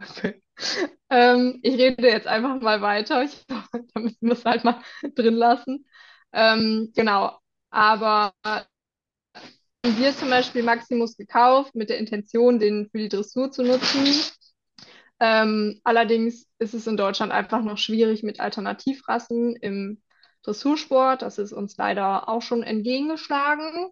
[0.02, 0.42] Okay.
[1.10, 3.24] Ähm, ich rede jetzt einfach mal weiter.
[3.24, 3.64] Ich, da
[4.00, 4.82] müssen wir es halt mal
[5.16, 5.86] drin lassen.
[6.32, 7.38] Ähm, genau.
[7.70, 8.34] Aber
[9.84, 14.06] wir zum Beispiel Maximus gekauft mit der Intention, den für die Dressur zu nutzen.
[15.20, 20.02] Ähm, allerdings ist es in Deutschland einfach noch schwierig mit Alternativrassen im
[20.44, 21.22] Dressursport.
[21.22, 23.90] Das ist uns leider auch schon entgegengeschlagen.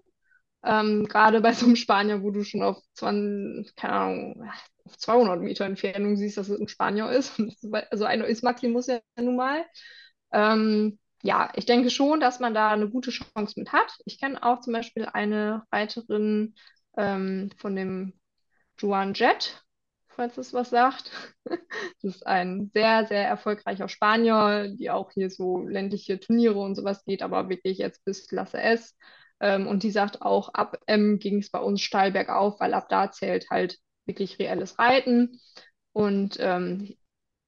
[0.64, 4.50] Ähm, gerade bei so einem Spanier, wo du schon auf, 20, keine Ahnung,
[4.86, 7.40] auf 200 Meter Entfernung siehst, dass es ein Spanier ist.
[7.92, 9.66] Also einer ist Maximus ja nun mal.
[10.32, 13.98] Ähm, ja, ich denke schon, dass man da eine gute Chance mit hat.
[14.06, 16.56] Ich kenne auch zum Beispiel eine Reiterin
[16.98, 18.14] ähm, von dem
[18.80, 19.64] Juan Jet,
[20.10, 21.12] falls es was sagt.
[22.04, 27.04] Das ist ein sehr, sehr erfolgreicher Spanier, die auch hier so ländliche Turniere und sowas
[27.06, 28.96] geht, aber wirklich jetzt bis Klasse S.
[29.40, 32.90] Ähm, und die sagt auch, ab M ging es bei uns steil bergauf, weil ab
[32.90, 35.40] da zählt halt wirklich reelles Reiten.
[35.94, 36.96] Und ähm,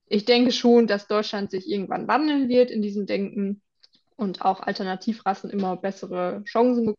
[0.06, 3.62] ich denke schon, dass Deutschland sich irgendwann wandeln wird in diesem Denken
[4.16, 6.94] und auch Alternativrassen immer bessere Chancen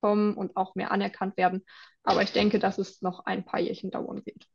[0.00, 1.64] bekommen und auch mehr anerkannt werden.
[2.02, 4.46] Aber ich denke, dass es noch ein paar Jährchen dauern wird.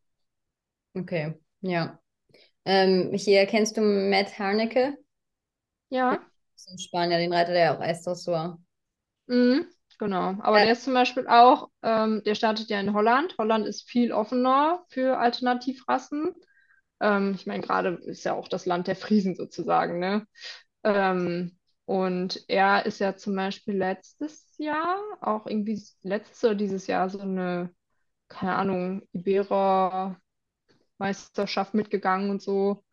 [0.93, 1.99] Okay, ja.
[2.65, 4.97] Ähm, hier kennst du Matt Harnecke?
[5.89, 6.19] Ja.
[6.67, 8.57] In Spanien, den Reiter, der auch Eisdressur.
[9.27, 9.67] Mhm,
[9.99, 10.35] genau.
[10.39, 10.63] Aber ja.
[10.63, 13.35] der ist zum Beispiel auch, ähm, der startet ja in Holland.
[13.37, 16.33] Holland ist viel offener für Alternativrassen.
[17.01, 20.27] Ähm, ich meine, gerade ist ja auch das Land der Friesen sozusagen, ne?
[20.83, 27.09] Ähm, und er ist ja zum Beispiel letztes Jahr, auch irgendwie letztes oder dieses Jahr,
[27.09, 27.73] so eine,
[28.29, 30.21] keine Ahnung, Ibera-Meisterschaft
[31.73, 32.83] mitgegangen und so.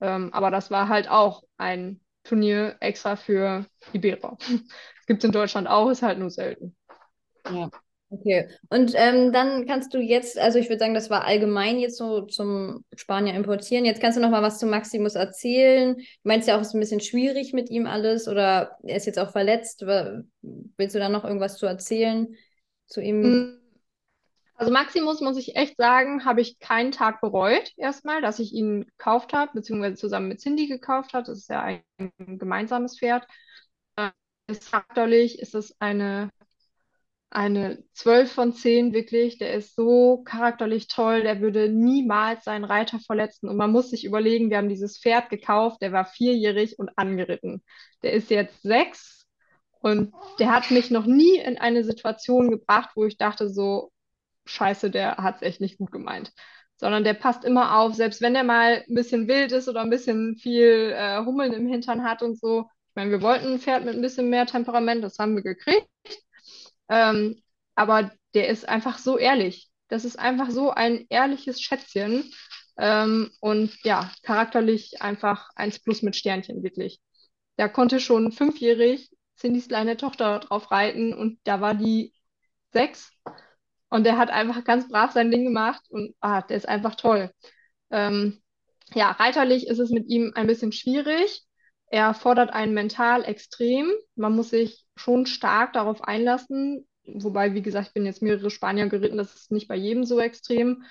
[0.00, 4.36] Ähm, aber das war halt auch ein Turnier extra für Ibera.
[5.06, 6.76] Gibt es in Deutschland auch, ist halt nur selten.
[7.50, 7.70] Ja.
[8.12, 11.96] Okay, und ähm, dann kannst du jetzt, also ich würde sagen, das war allgemein jetzt
[11.96, 13.86] so zum Spanier importieren.
[13.86, 15.96] Jetzt kannst du noch mal was zu Maximus erzählen.
[15.96, 19.06] Du meinst ja auch, es ist ein bisschen schwierig mit ihm alles oder er ist
[19.06, 19.80] jetzt auch verletzt.
[19.86, 22.28] Willst du da noch irgendwas zu erzählen
[22.86, 23.20] zu ihm?
[23.22, 23.60] Mm,
[24.56, 28.84] also Maximus, muss ich echt sagen, habe ich keinen Tag bereut erstmal, dass ich ihn
[28.84, 31.24] gekauft habe, beziehungsweise zusammen mit Cindy gekauft habe.
[31.24, 31.82] Das ist ja ein
[32.18, 33.26] gemeinsames Pferd.
[33.96, 34.10] Äh,
[34.70, 36.28] charakterlich ist es eine
[37.32, 39.38] eine 12 von 10 wirklich.
[39.38, 43.48] Der ist so charakterlich toll, der würde niemals seinen Reiter verletzen.
[43.48, 47.62] Und man muss sich überlegen, wir haben dieses Pferd gekauft, der war vierjährig und angeritten.
[48.02, 49.26] Der ist jetzt sechs
[49.80, 53.90] und der hat mich noch nie in eine Situation gebracht, wo ich dachte, so,
[54.44, 56.32] scheiße, der hat es echt nicht gut gemeint.
[56.76, 59.90] Sondern der passt immer auf, selbst wenn der mal ein bisschen wild ist oder ein
[59.90, 62.68] bisschen viel äh, Hummeln im Hintern hat und so.
[62.90, 65.88] Ich meine, wir wollten ein Pferd mit ein bisschen mehr Temperament, das haben wir gekriegt.
[66.88, 67.42] Ähm,
[67.74, 69.70] aber der ist einfach so ehrlich.
[69.88, 72.30] Das ist einfach so ein ehrliches Schätzchen.
[72.78, 77.00] Ähm, und ja, charakterlich einfach eins plus mit Sternchen, wirklich.
[77.56, 82.14] Da konnte schon fünfjährig Cindys kleine Tochter drauf reiten und da war die
[82.72, 83.12] sechs.
[83.90, 87.30] Und der hat einfach ganz brav sein Ding gemacht und ah, der ist einfach toll.
[87.90, 88.42] Ähm,
[88.94, 91.42] ja, reiterlich ist es mit ihm ein bisschen schwierig.
[91.92, 93.92] Er fordert einen mental extrem.
[94.16, 96.86] Man muss sich schon stark darauf einlassen.
[97.04, 100.18] Wobei, wie gesagt, ich bin jetzt mehrere Spanier geritten, das ist nicht bei jedem so
[100.18, 100.84] extrem.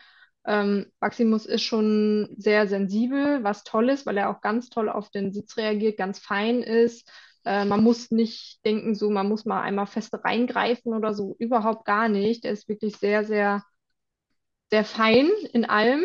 [0.46, 5.10] Ähm, Maximus ist schon sehr sensibel, was toll ist, weil er auch ganz toll auf
[5.10, 7.10] den Sitz reagiert, ganz fein ist.
[7.46, 11.86] Äh, man muss nicht denken, so man muss mal einmal fest reingreifen oder so, überhaupt
[11.86, 12.46] gar nicht.
[12.46, 13.64] Er ist wirklich sehr, sehr,
[14.72, 16.04] sehr fein in allem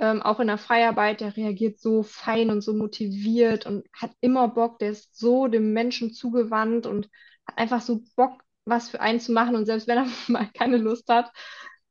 [0.00, 4.48] ähm, auch in der Freiarbeit, der reagiert so fein und so motiviert und hat immer
[4.48, 7.10] Bock, der ist so dem Menschen zugewandt und
[7.46, 9.54] hat einfach so Bock, was für einen zu machen.
[9.56, 11.30] Und selbst wenn er mal keine Lust hat,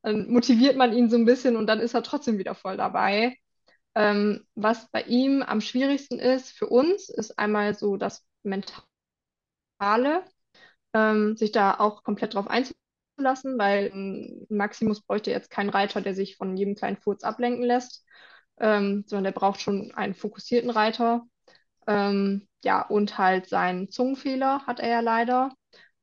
[0.01, 3.37] dann motiviert man ihn so ein bisschen und dann ist er trotzdem wieder voll dabei.
[3.95, 10.23] Ähm, was bei ihm am schwierigsten ist für uns, ist einmal so das Mentale,
[10.93, 12.78] ähm, sich da auch komplett drauf einzulassen
[13.21, 13.91] lassen, weil
[14.49, 18.05] Maximus bräuchte jetzt keinen Reiter, der sich von jedem kleinen Furz ablenken lässt,
[18.59, 21.23] ähm, sondern der braucht schon einen fokussierten Reiter.
[21.87, 25.53] Ähm, ja, und halt seinen Zungenfehler hat er ja leider,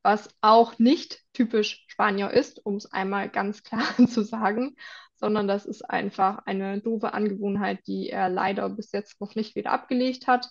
[0.02, 4.76] was auch nicht typisch Spanier ist, um es einmal ganz klar zu sagen,
[5.16, 9.72] sondern das ist einfach eine doofe Angewohnheit, die er leider bis jetzt noch nicht wieder
[9.72, 10.50] abgelegt hat.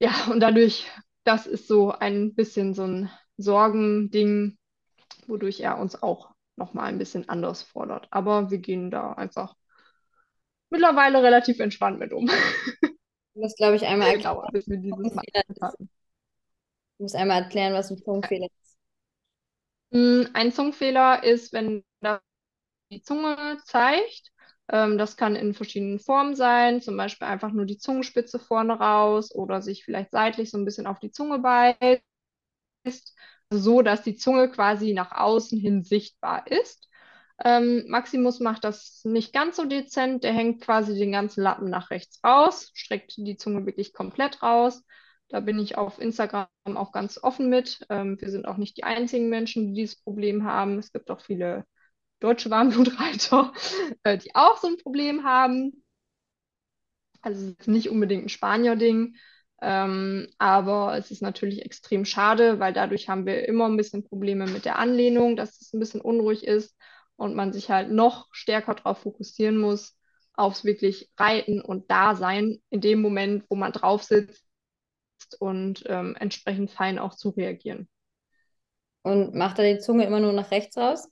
[0.00, 0.90] Ja, und dadurch,
[1.24, 4.58] das ist so ein bisschen so ein Sorgending,
[5.28, 8.08] wodurch er uns auch nochmal ein bisschen anders fordert.
[8.10, 9.54] Aber wir gehen da einfach
[10.70, 12.30] mittlerweile relativ entspannt mit um.
[13.34, 15.16] Du musst, glaube ich, einmal erklären, bis wir dieses
[15.60, 15.88] hatten.
[16.98, 18.78] Du musst einmal erklären, was ein Zungenfehler ist.
[19.90, 21.82] Mm, ein Zungenfehler ist, wenn
[22.90, 24.30] die Zunge zeigt.
[24.68, 29.34] Ähm, das kann in verschiedenen Formen sein, zum Beispiel einfach nur die Zungenspitze vorne raus
[29.34, 32.02] oder sich vielleicht seitlich so ein bisschen auf die Zunge beißt
[33.58, 36.88] so, dass die Zunge quasi nach außen hin sichtbar ist.
[37.44, 40.24] Ähm, Maximus macht das nicht ganz so dezent.
[40.24, 44.84] Der hängt quasi den ganzen Lappen nach rechts raus, streckt die Zunge wirklich komplett raus.
[45.28, 47.84] Da bin ich auf Instagram auch ganz offen mit.
[47.88, 50.78] Ähm, wir sind auch nicht die einzigen Menschen, die dieses Problem haben.
[50.78, 51.64] Es gibt auch viele
[52.20, 53.52] deutsche Warmblutreiter,
[54.04, 55.82] äh, die auch so ein Problem haben.
[57.22, 59.16] Also es ist nicht unbedingt ein Spanier-Ding.
[59.64, 64.46] Ähm, aber es ist natürlich extrem schade, weil dadurch haben wir immer ein bisschen Probleme
[64.46, 66.76] mit der Anlehnung, dass es ein bisschen unruhig ist
[67.14, 69.96] und man sich halt noch stärker darauf fokussieren muss,
[70.34, 74.44] aufs wirklich Reiten und Dasein in dem Moment, wo man drauf sitzt
[75.38, 77.88] und ähm, entsprechend fein auch zu reagieren.
[79.02, 81.08] Und macht er die Zunge immer nur nach rechts raus?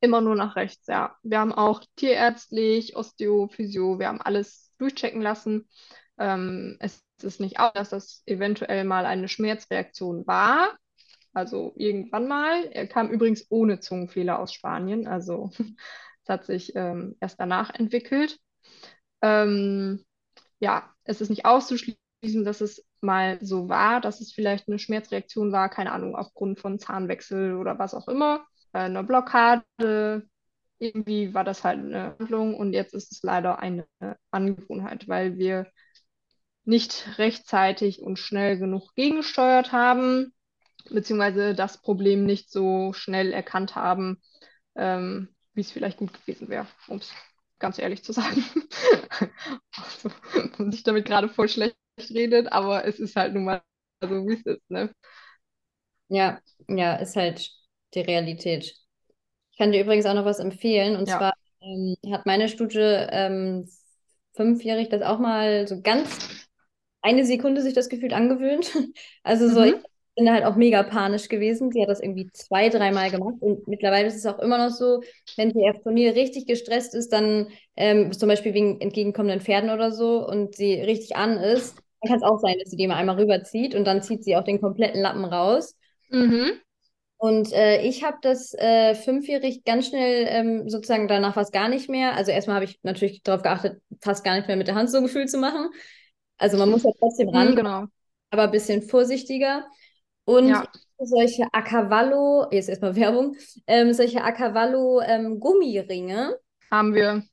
[0.00, 1.16] Immer nur nach rechts, ja.
[1.24, 5.68] Wir haben auch tierärztlich, Osteo, Physio, wir haben alles durchchecken lassen.
[6.18, 10.76] Ähm, es ist nicht aus, dass das eventuell mal eine Schmerzreaktion war.
[11.32, 12.64] Also irgendwann mal.
[12.70, 15.06] Er kam übrigens ohne Zungenfehler aus Spanien.
[15.06, 15.50] Also
[16.22, 18.38] es hat sich ähm, erst danach entwickelt.
[19.22, 20.04] Ähm,
[20.60, 25.52] ja, es ist nicht auszuschließen, dass es mal so war, dass es vielleicht eine Schmerzreaktion
[25.52, 29.64] war, keine Ahnung, aufgrund von Zahnwechsel oder was auch immer, äh, eine Blockade.
[30.78, 33.86] Irgendwie war das halt eine Handlung und jetzt ist es leider eine
[34.30, 35.66] Angewohnheit, weil wir
[36.64, 40.32] nicht rechtzeitig und schnell genug gegengesteuert haben,
[40.90, 44.22] beziehungsweise das Problem nicht so schnell erkannt haben,
[44.76, 47.12] ähm, wie es vielleicht gut gewesen wäre, um es
[47.58, 48.44] ganz ehrlich zu sagen.
[49.76, 50.10] also,
[50.58, 51.76] man sich damit gerade voll schlecht
[52.10, 53.62] redet, aber es ist halt nun mal
[54.02, 54.90] so, wie es ist, ne?
[56.08, 57.50] Ja, ja, ist halt
[57.94, 58.64] die Realität.
[59.52, 60.96] Ich kann dir übrigens auch noch was empfehlen.
[60.96, 61.08] Und Ja.
[61.08, 63.68] zwar ähm, hat meine Stute ähm,
[64.34, 66.43] fünfjährig das auch mal so ganz
[67.04, 68.72] eine Sekunde sich das gefühlt angewöhnt.
[69.24, 69.84] Also so, ich Mhm.
[70.16, 71.72] bin halt auch mega panisch gewesen.
[71.72, 73.36] Sie hat das irgendwie zwei, dreimal gemacht.
[73.40, 75.00] Und mittlerweile ist es auch immer noch so,
[75.36, 79.92] wenn sie auf Turnier richtig gestresst ist, dann ähm, zum Beispiel wegen entgegenkommenden Pferden oder
[79.92, 82.96] so und sie richtig an ist, dann kann es auch sein, dass sie die mal
[82.96, 85.74] einmal rüberzieht und dann zieht sie auch den kompletten Lappen raus.
[86.10, 86.62] Mhm.
[87.16, 91.88] Und äh, ich habe das äh, fünfjährig ganz schnell ähm, sozusagen danach fast gar nicht
[91.88, 92.14] mehr.
[92.16, 94.98] Also erstmal habe ich natürlich darauf geachtet, fast gar nicht mehr mit der Hand so
[94.98, 95.70] ein Gefühl zu machen.
[96.38, 97.86] Also man muss ja trotzdem Mhm, ran, genau.
[98.30, 99.66] aber ein bisschen vorsichtiger.
[100.26, 100.72] Und Ja.
[100.98, 106.38] solche A Cavallo, jetzt erstmal Werbung, ähm, solche A Cavallo ähm, Gummiringe
[106.70, 107.24] Haben wir.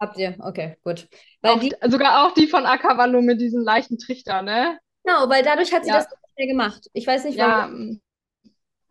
[0.00, 0.36] habt ihr.
[0.40, 1.08] Okay, gut.
[1.42, 4.78] Weil Auch, die, sogar auch die von Acavallo mit diesem leichten Trichter, ne?
[5.04, 5.92] genau, weil dadurch hat sie Ja.
[5.92, 6.88] das nicht mehr gemacht.
[6.92, 7.68] Ich weiß nicht, Ja, warum.
[7.68, 8.00] mm,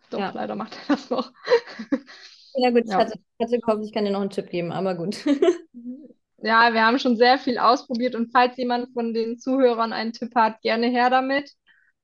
[0.09, 0.33] doch, Ja.
[0.33, 1.31] leider macht er das noch.
[2.53, 2.97] Ja, gut, ich Ja.
[2.97, 5.17] hatte, hatte gehofft, ich kann dir noch einen Tipp geben, aber gut.
[6.45, 10.35] Ja, wir haben schon sehr viel ausprobiert und falls jemand von den Zuhörern einen Tipp
[10.35, 11.51] hat, gerne her damit.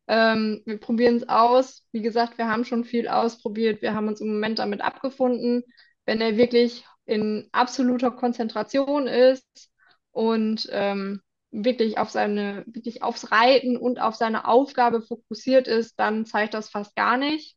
[0.08, 1.84] Ähm, wir probieren es aus.
[1.92, 3.84] Wie gesagt, wir haben schon viel ausprobiert.
[3.84, 5.64] Wir haben uns im Moment damit abgefunden.
[6.06, 9.46] Wenn er wirklich in absoluter Konzentration ist
[10.12, 11.22] und ähm,
[11.52, 16.70] wirklich auf seine, wirklich aufs Reiten und auf seine Aufgabe fokussiert ist, dann zeigt das
[16.70, 17.56] fast gar nicht.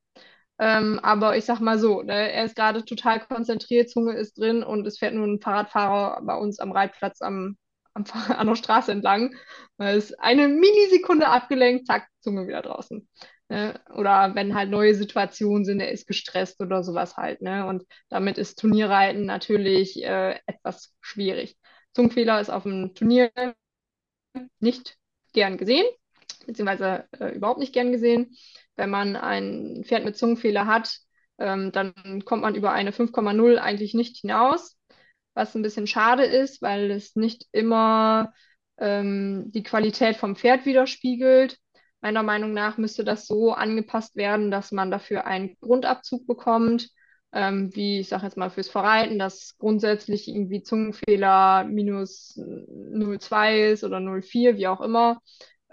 [0.59, 4.63] Ähm, aber ich sag mal so, ne, er ist gerade total konzentriert, Zunge ist drin
[4.63, 7.57] und es fährt nur ein Fahrradfahrer bei uns am Reitplatz am,
[7.95, 9.35] am, an der Straße entlang.
[9.79, 13.09] Da ist eine Millisekunde abgelenkt, zack, Zunge wieder draußen.
[13.49, 13.81] Ne?
[13.95, 17.43] Oder wenn halt neue Situationen sind, er ist gestresst oder sowas halt.
[17.43, 17.67] Ne?
[17.67, 21.57] Und damit ist Turnierreiten natürlich äh, etwas schwierig.
[21.95, 23.31] Zungenfehler ist auf dem Turnier
[24.61, 24.97] nicht
[25.33, 25.87] gern gesehen,
[26.47, 28.35] beziehungsweise äh, überhaupt nicht gern gesehen.
[28.77, 30.99] Wenn man ein Pferd mit Zungenfehler hat,
[31.39, 34.77] ähm, dann kommt man über eine 5,0 eigentlich nicht hinaus,
[35.35, 38.33] was ein bisschen schade ist, weil es nicht immer
[38.79, 41.59] ähm, die Qualität vom Pferd widerspiegelt.
[42.01, 46.91] Meiner Meinung nach müsste das so angepasst werden, dass man dafür einen Grundabzug bekommt,
[47.33, 53.85] ähm, wie ich sage jetzt mal fürs Verreiten, dass grundsätzlich irgendwie Zungenfehler minus 0,2 ist
[53.85, 55.21] oder 0,4, wie auch immer.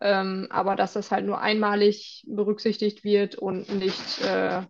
[0.02, 4.64] Ähm, aber dass das halt nur einmalig berücksichtigt wird und nicht äh,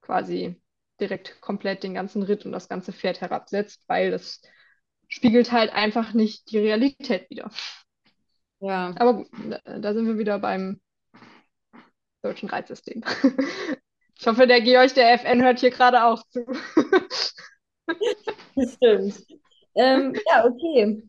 [0.00, 0.60] quasi
[1.00, 4.42] direkt komplett den ganzen Ritt und das ganze Pferd herabsetzt, weil das
[5.08, 7.50] spiegelt halt einfach nicht die Realität wider.
[8.60, 8.94] Ja.
[8.98, 9.28] Aber gut,
[9.64, 10.80] da, da sind wir wieder beim
[12.22, 13.02] deutschen Reitsystem.
[14.22, 16.44] Ich hoffe, der Georg der FN hört hier gerade auch zu.
[18.54, 19.24] Das stimmt.
[19.74, 21.02] Ähm, ja, okay.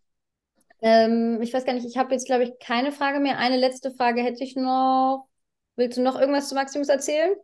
[0.81, 3.37] Ähm, ich weiß gar nicht, ich habe jetzt, glaube ich, keine Frage mehr.
[3.37, 5.27] Eine letzte Frage hätte ich noch.
[5.75, 7.35] Willst du noch irgendwas zu Maximus erzählen?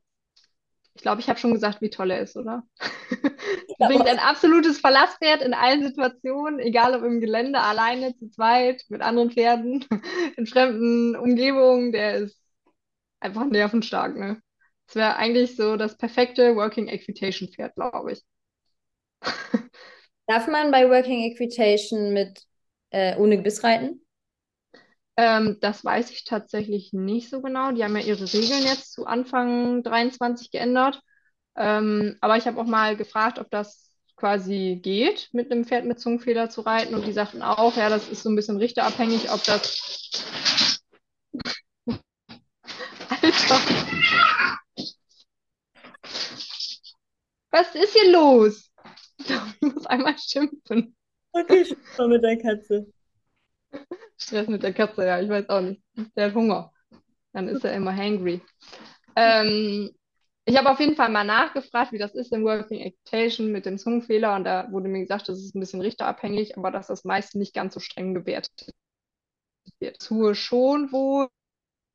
[0.95, 2.63] Ich glaube, ich habe schon gesagt, wie toll er ist, oder?
[3.79, 9.01] Übrigens ein absolutes Verlasspferd in allen Situationen, egal ob im Gelände, alleine, zu zweit, mit
[9.01, 9.85] anderen Pferden,
[10.38, 11.91] in fremden Umgebungen.
[11.91, 12.41] Der ist
[13.19, 14.41] einfach nervenstark, ne?
[14.88, 18.23] Das wäre eigentlich so das perfekte Working Equitation Pferd, glaube ich.
[20.27, 22.41] Darf man bei Working Equitation mit
[22.91, 24.01] äh, ohne Gebiss reiten?
[25.17, 27.71] Ähm, das weiß ich tatsächlich nicht so genau.
[27.71, 31.01] Die haben ja ihre Regeln jetzt zu Anfang 23 geändert.
[31.55, 35.99] Ähm, aber ich habe auch mal gefragt, ob das quasi geht, mit einem Pferd mit
[35.99, 36.93] Zungenfeder zu reiten.
[36.95, 40.23] Und die sagten auch, ja, das ist so ein bisschen richterabhängig, ob das.
[43.09, 43.88] Alter.
[47.51, 48.71] Was ist hier los?
[49.61, 50.97] Ich muss einmal schimpfen.
[51.39, 51.63] Okay,
[51.95, 52.85] schon mit der Katze.
[54.17, 55.81] Stress mit der Katze, ja, ich weiß auch nicht.
[56.15, 56.71] Der hat Hunger.
[57.33, 58.41] Dann ist er immer hangry.
[59.15, 59.91] Ähm,
[60.45, 63.77] Ich habe auf jeden Fall mal nachgefragt, wie das ist im Working Equitation mit dem
[63.77, 67.35] Zungenfehler und da wurde mir gesagt, das ist ein bisschen richterabhängig, aber dass das meist
[67.35, 68.73] nicht ganz so streng gewertet
[69.79, 69.99] wird.
[69.99, 71.27] Tue schon wohl,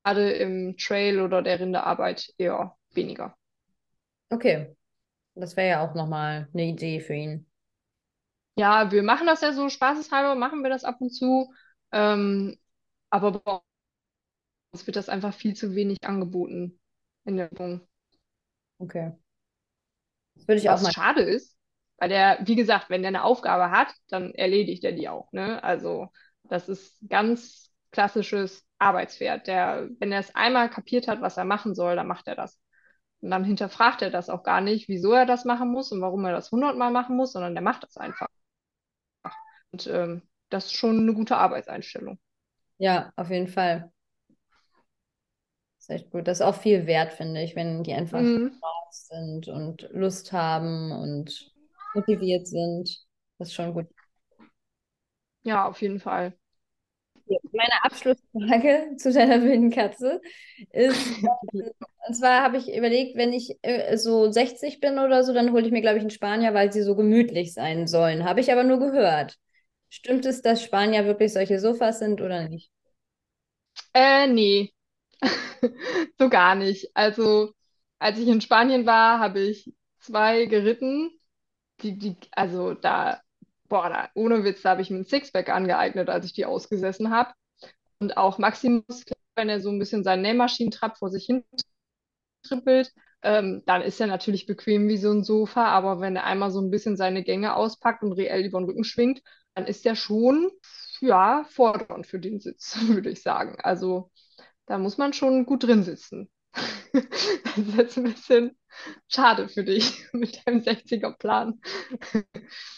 [0.05, 3.37] gerade im Trail oder der Rinderarbeit eher weniger.
[4.31, 4.75] Okay,
[5.35, 7.47] das wäre ja auch nochmal eine Idee für ihn.
[8.57, 11.53] Ja, wir machen das ja so spaßeshalber, machen wir das ab und zu.
[11.93, 12.59] Ähm,
[13.11, 13.61] aber bei
[14.73, 16.79] uns wird das einfach viel zu wenig angeboten
[17.25, 17.87] in der Übung.
[18.81, 19.13] Okay.
[20.35, 20.93] Das würde ich auch Was mal.
[20.93, 21.57] schade ist,
[21.99, 25.63] weil der, wie gesagt, wenn der eine Aufgabe hat, dann erledigt er die auch, ne?
[25.63, 26.09] Also,
[26.45, 29.47] das ist ganz klassisches Arbeitspferd.
[29.47, 32.59] Der, wenn er es einmal kapiert hat, was er machen soll, dann macht er das.
[33.21, 36.25] Und dann hinterfragt er das auch gar nicht, wieso er das machen muss und warum
[36.25, 38.29] er das hundertmal machen muss, sondern der macht das einfach.
[39.73, 42.19] Und ähm, das ist schon eine gute Arbeitseinstellung.
[42.79, 43.91] Ja, auf jeden Fall.
[45.79, 46.27] Das ist echt gut.
[46.29, 48.61] Das ist auch viel wert, finde ich, wenn die einfach Mhm.
[48.61, 51.53] Spaß sind und Lust haben und
[51.95, 52.89] motiviert sind.
[53.39, 53.89] Das ist schon gut.
[55.45, 56.37] Ja, auf jeden Fall.
[57.53, 60.21] Meine Abschlussfrage zu deiner wilden Katze
[60.73, 61.13] ist,
[62.09, 65.65] und zwar habe ich überlegt, wenn ich äh, so 60 bin oder so, dann hole
[65.67, 68.25] ich mir, glaube ich, einen Spanier, weil sie so gemütlich sein sollen.
[68.25, 69.39] Habe ich aber nur gehört.
[69.95, 72.73] Stimmt es, dass Spanier wirklich solche Sofas sind oder nicht?
[73.95, 74.73] Äh, nee,
[76.19, 76.91] so gar nicht.
[76.95, 77.53] Also,
[77.99, 81.11] als ich in Spanien war, habe ich zwei geritten,
[81.83, 83.21] die, die, also da,
[83.69, 87.11] boah, da, ohne Witz, da habe ich mir ein Sixpack angeeignet, als ich die ausgesessen
[87.11, 87.33] habe.
[88.01, 89.05] Und auch Maximus,
[89.37, 91.45] wenn er so ein bisschen seinen Nähmaschinentrab vor sich hin
[92.43, 96.51] trippelt, ähm, dann ist er natürlich bequem wie so ein Sofa, aber wenn er einmal
[96.51, 99.23] so ein bisschen seine Gänge auspackt und reell über den Rücken schwingt,
[99.55, 100.51] dann ist er schon,
[101.01, 103.57] ja, fordernd für den Sitz, würde ich sagen.
[103.63, 104.11] Also
[104.67, 106.31] da muss man schon gut drin sitzen.
[107.55, 108.57] Das ist jetzt ein bisschen
[109.09, 111.61] schade für dich mit deinem 60er-Plan.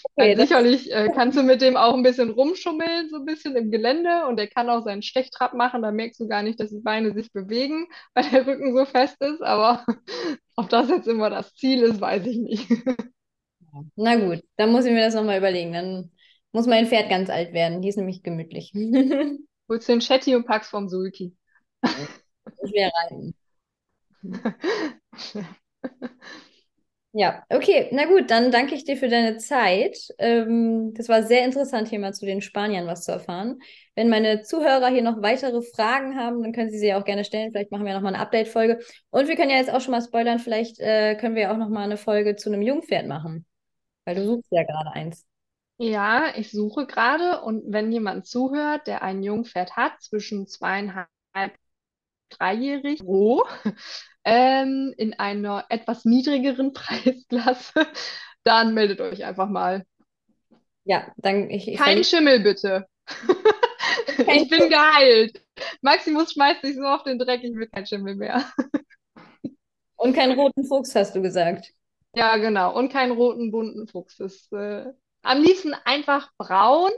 [0.03, 3.71] Okay, sicherlich äh, kannst du mit dem auch ein bisschen rumschummeln, so ein bisschen im
[3.71, 6.81] Gelände und er kann auch seinen Stechtrab machen, da merkst du gar nicht, dass die
[6.81, 9.85] Beine sich bewegen, weil der Rücken so fest ist, aber
[10.57, 12.69] ob das jetzt immer das Ziel ist, weiß ich nicht.
[13.97, 15.73] na gut, dann muss ich mir das nochmal überlegen.
[15.73, 16.11] Dann
[16.55, 17.83] muss mein Pferd ganz alt werden.
[17.83, 18.73] Die ist nämlich gemütlich.
[19.69, 21.37] Holst den Chatty und packst vom Sulki.
[22.63, 23.35] Ich will reiten.
[27.17, 29.97] Ja, okay, na gut, dann danke ich dir für deine Zeit.
[30.19, 33.61] Ähm, das war sehr interessant, hier mal zu den Spaniern was zu erfahren.
[33.95, 37.53] Wenn meine Zuhörer hier noch weitere Fragen haben, dann können sie sie auch gerne stellen.
[37.53, 38.81] Vielleicht machen wir nochmal eine Update-Folge.
[39.11, 41.57] Und wir können ja jetzt auch schon mal spoilern, vielleicht äh, können wir ja auch
[41.57, 43.47] nochmal eine Folge zu einem Jungpferd machen,
[44.05, 45.25] weil du suchst ja gerade eins.
[45.77, 51.09] Ja, ich suche gerade und wenn jemand zuhört, der ein Jungpferd hat, zwischen zweieinhalb,
[52.31, 53.45] dreijährig, roh,
[54.25, 57.87] ähm, in einer etwas niedrigeren Preisklasse,
[58.45, 59.85] dann meldet euch einfach mal.
[60.85, 62.87] Ja, dann ich, ich Kein Schimmel bitte.
[64.17, 65.43] Ich bin geheilt.
[65.83, 68.45] Maximus schmeißt sich so auf den Dreck, ich will kein Schimmel mehr.
[69.97, 71.73] und keinen roten Fuchs, hast du gesagt.
[72.15, 72.77] Ja, genau.
[72.77, 74.17] Und keinen roten, bunten Fuchs.
[74.17, 74.93] Das, äh,
[75.25, 76.91] am liebsten einfach braun,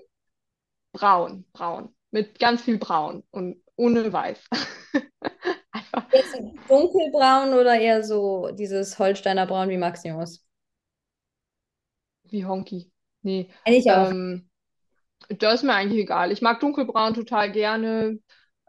[0.92, 1.94] braun, braun.
[2.10, 4.38] Mit ganz viel braun und ohne weiß.
[5.72, 6.04] Einfach
[6.68, 10.46] dunkelbraun oder eher so dieses Holsteiner Braun wie Maximus?
[12.30, 12.90] wie Honky.
[13.22, 13.50] Nee.
[13.64, 14.10] Eigentlich auch.
[14.10, 14.48] Ähm,
[15.28, 16.32] das ist mir eigentlich egal.
[16.32, 18.18] Ich mag dunkelbraun total gerne.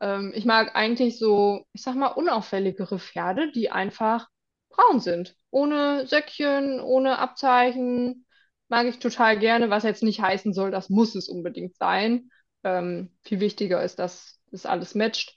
[0.01, 4.27] Ähm, ich mag eigentlich so, ich sag mal, unauffälligere Pferde, die einfach
[4.69, 5.35] braun sind.
[5.51, 8.25] Ohne Söckchen, ohne Abzeichen.
[8.69, 12.29] Mag ich total gerne, was jetzt nicht heißen soll, das muss es unbedingt sein.
[12.63, 15.35] Ähm, viel wichtiger ist, dass das alles matcht.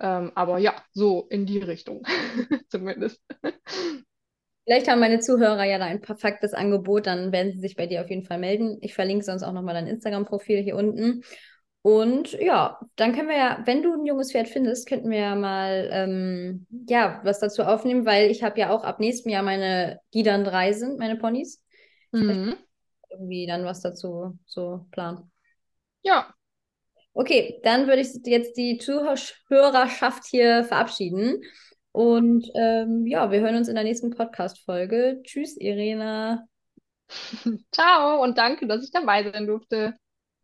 [0.00, 2.02] Ähm, aber ja, so in die Richtung
[2.68, 3.20] zumindest.
[4.64, 8.02] Vielleicht haben meine Zuhörer ja da ein perfektes Angebot, dann werden sie sich bei dir
[8.02, 8.78] auf jeden Fall melden.
[8.82, 11.22] Ich verlinke sonst auch nochmal dein Instagram-Profil hier unten.
[11.82, 15.34] Und ja, dann können wir ja, wenn du ein junges Pferd findest, könnten wir ja
[15.34, 19.98] mal ähm, ja, was dazu aufnehmen, weil ich habe ja auch ab nächstem Jahr meine,
[20.12, 21.64] die dann drei sind, meine Ponys.
[22.12, 22.56] Mhm.
[23.10, 25.30] Irgendwie dann was dazu so planen.
[26.02, 26.34] Ja,
[27.12, 31.42] Okay, dann würde ich jetzt die Zuhörerschaft hier verabschieden.
[31.92, 35.20] Und ähm, ja, wir hören uns in der nächsten Podcast-Folge.
[35.24, 36.46] Tschüss, Irena.
[37.72, 39.96] ciao und danke, dass ich dabei sein durfte.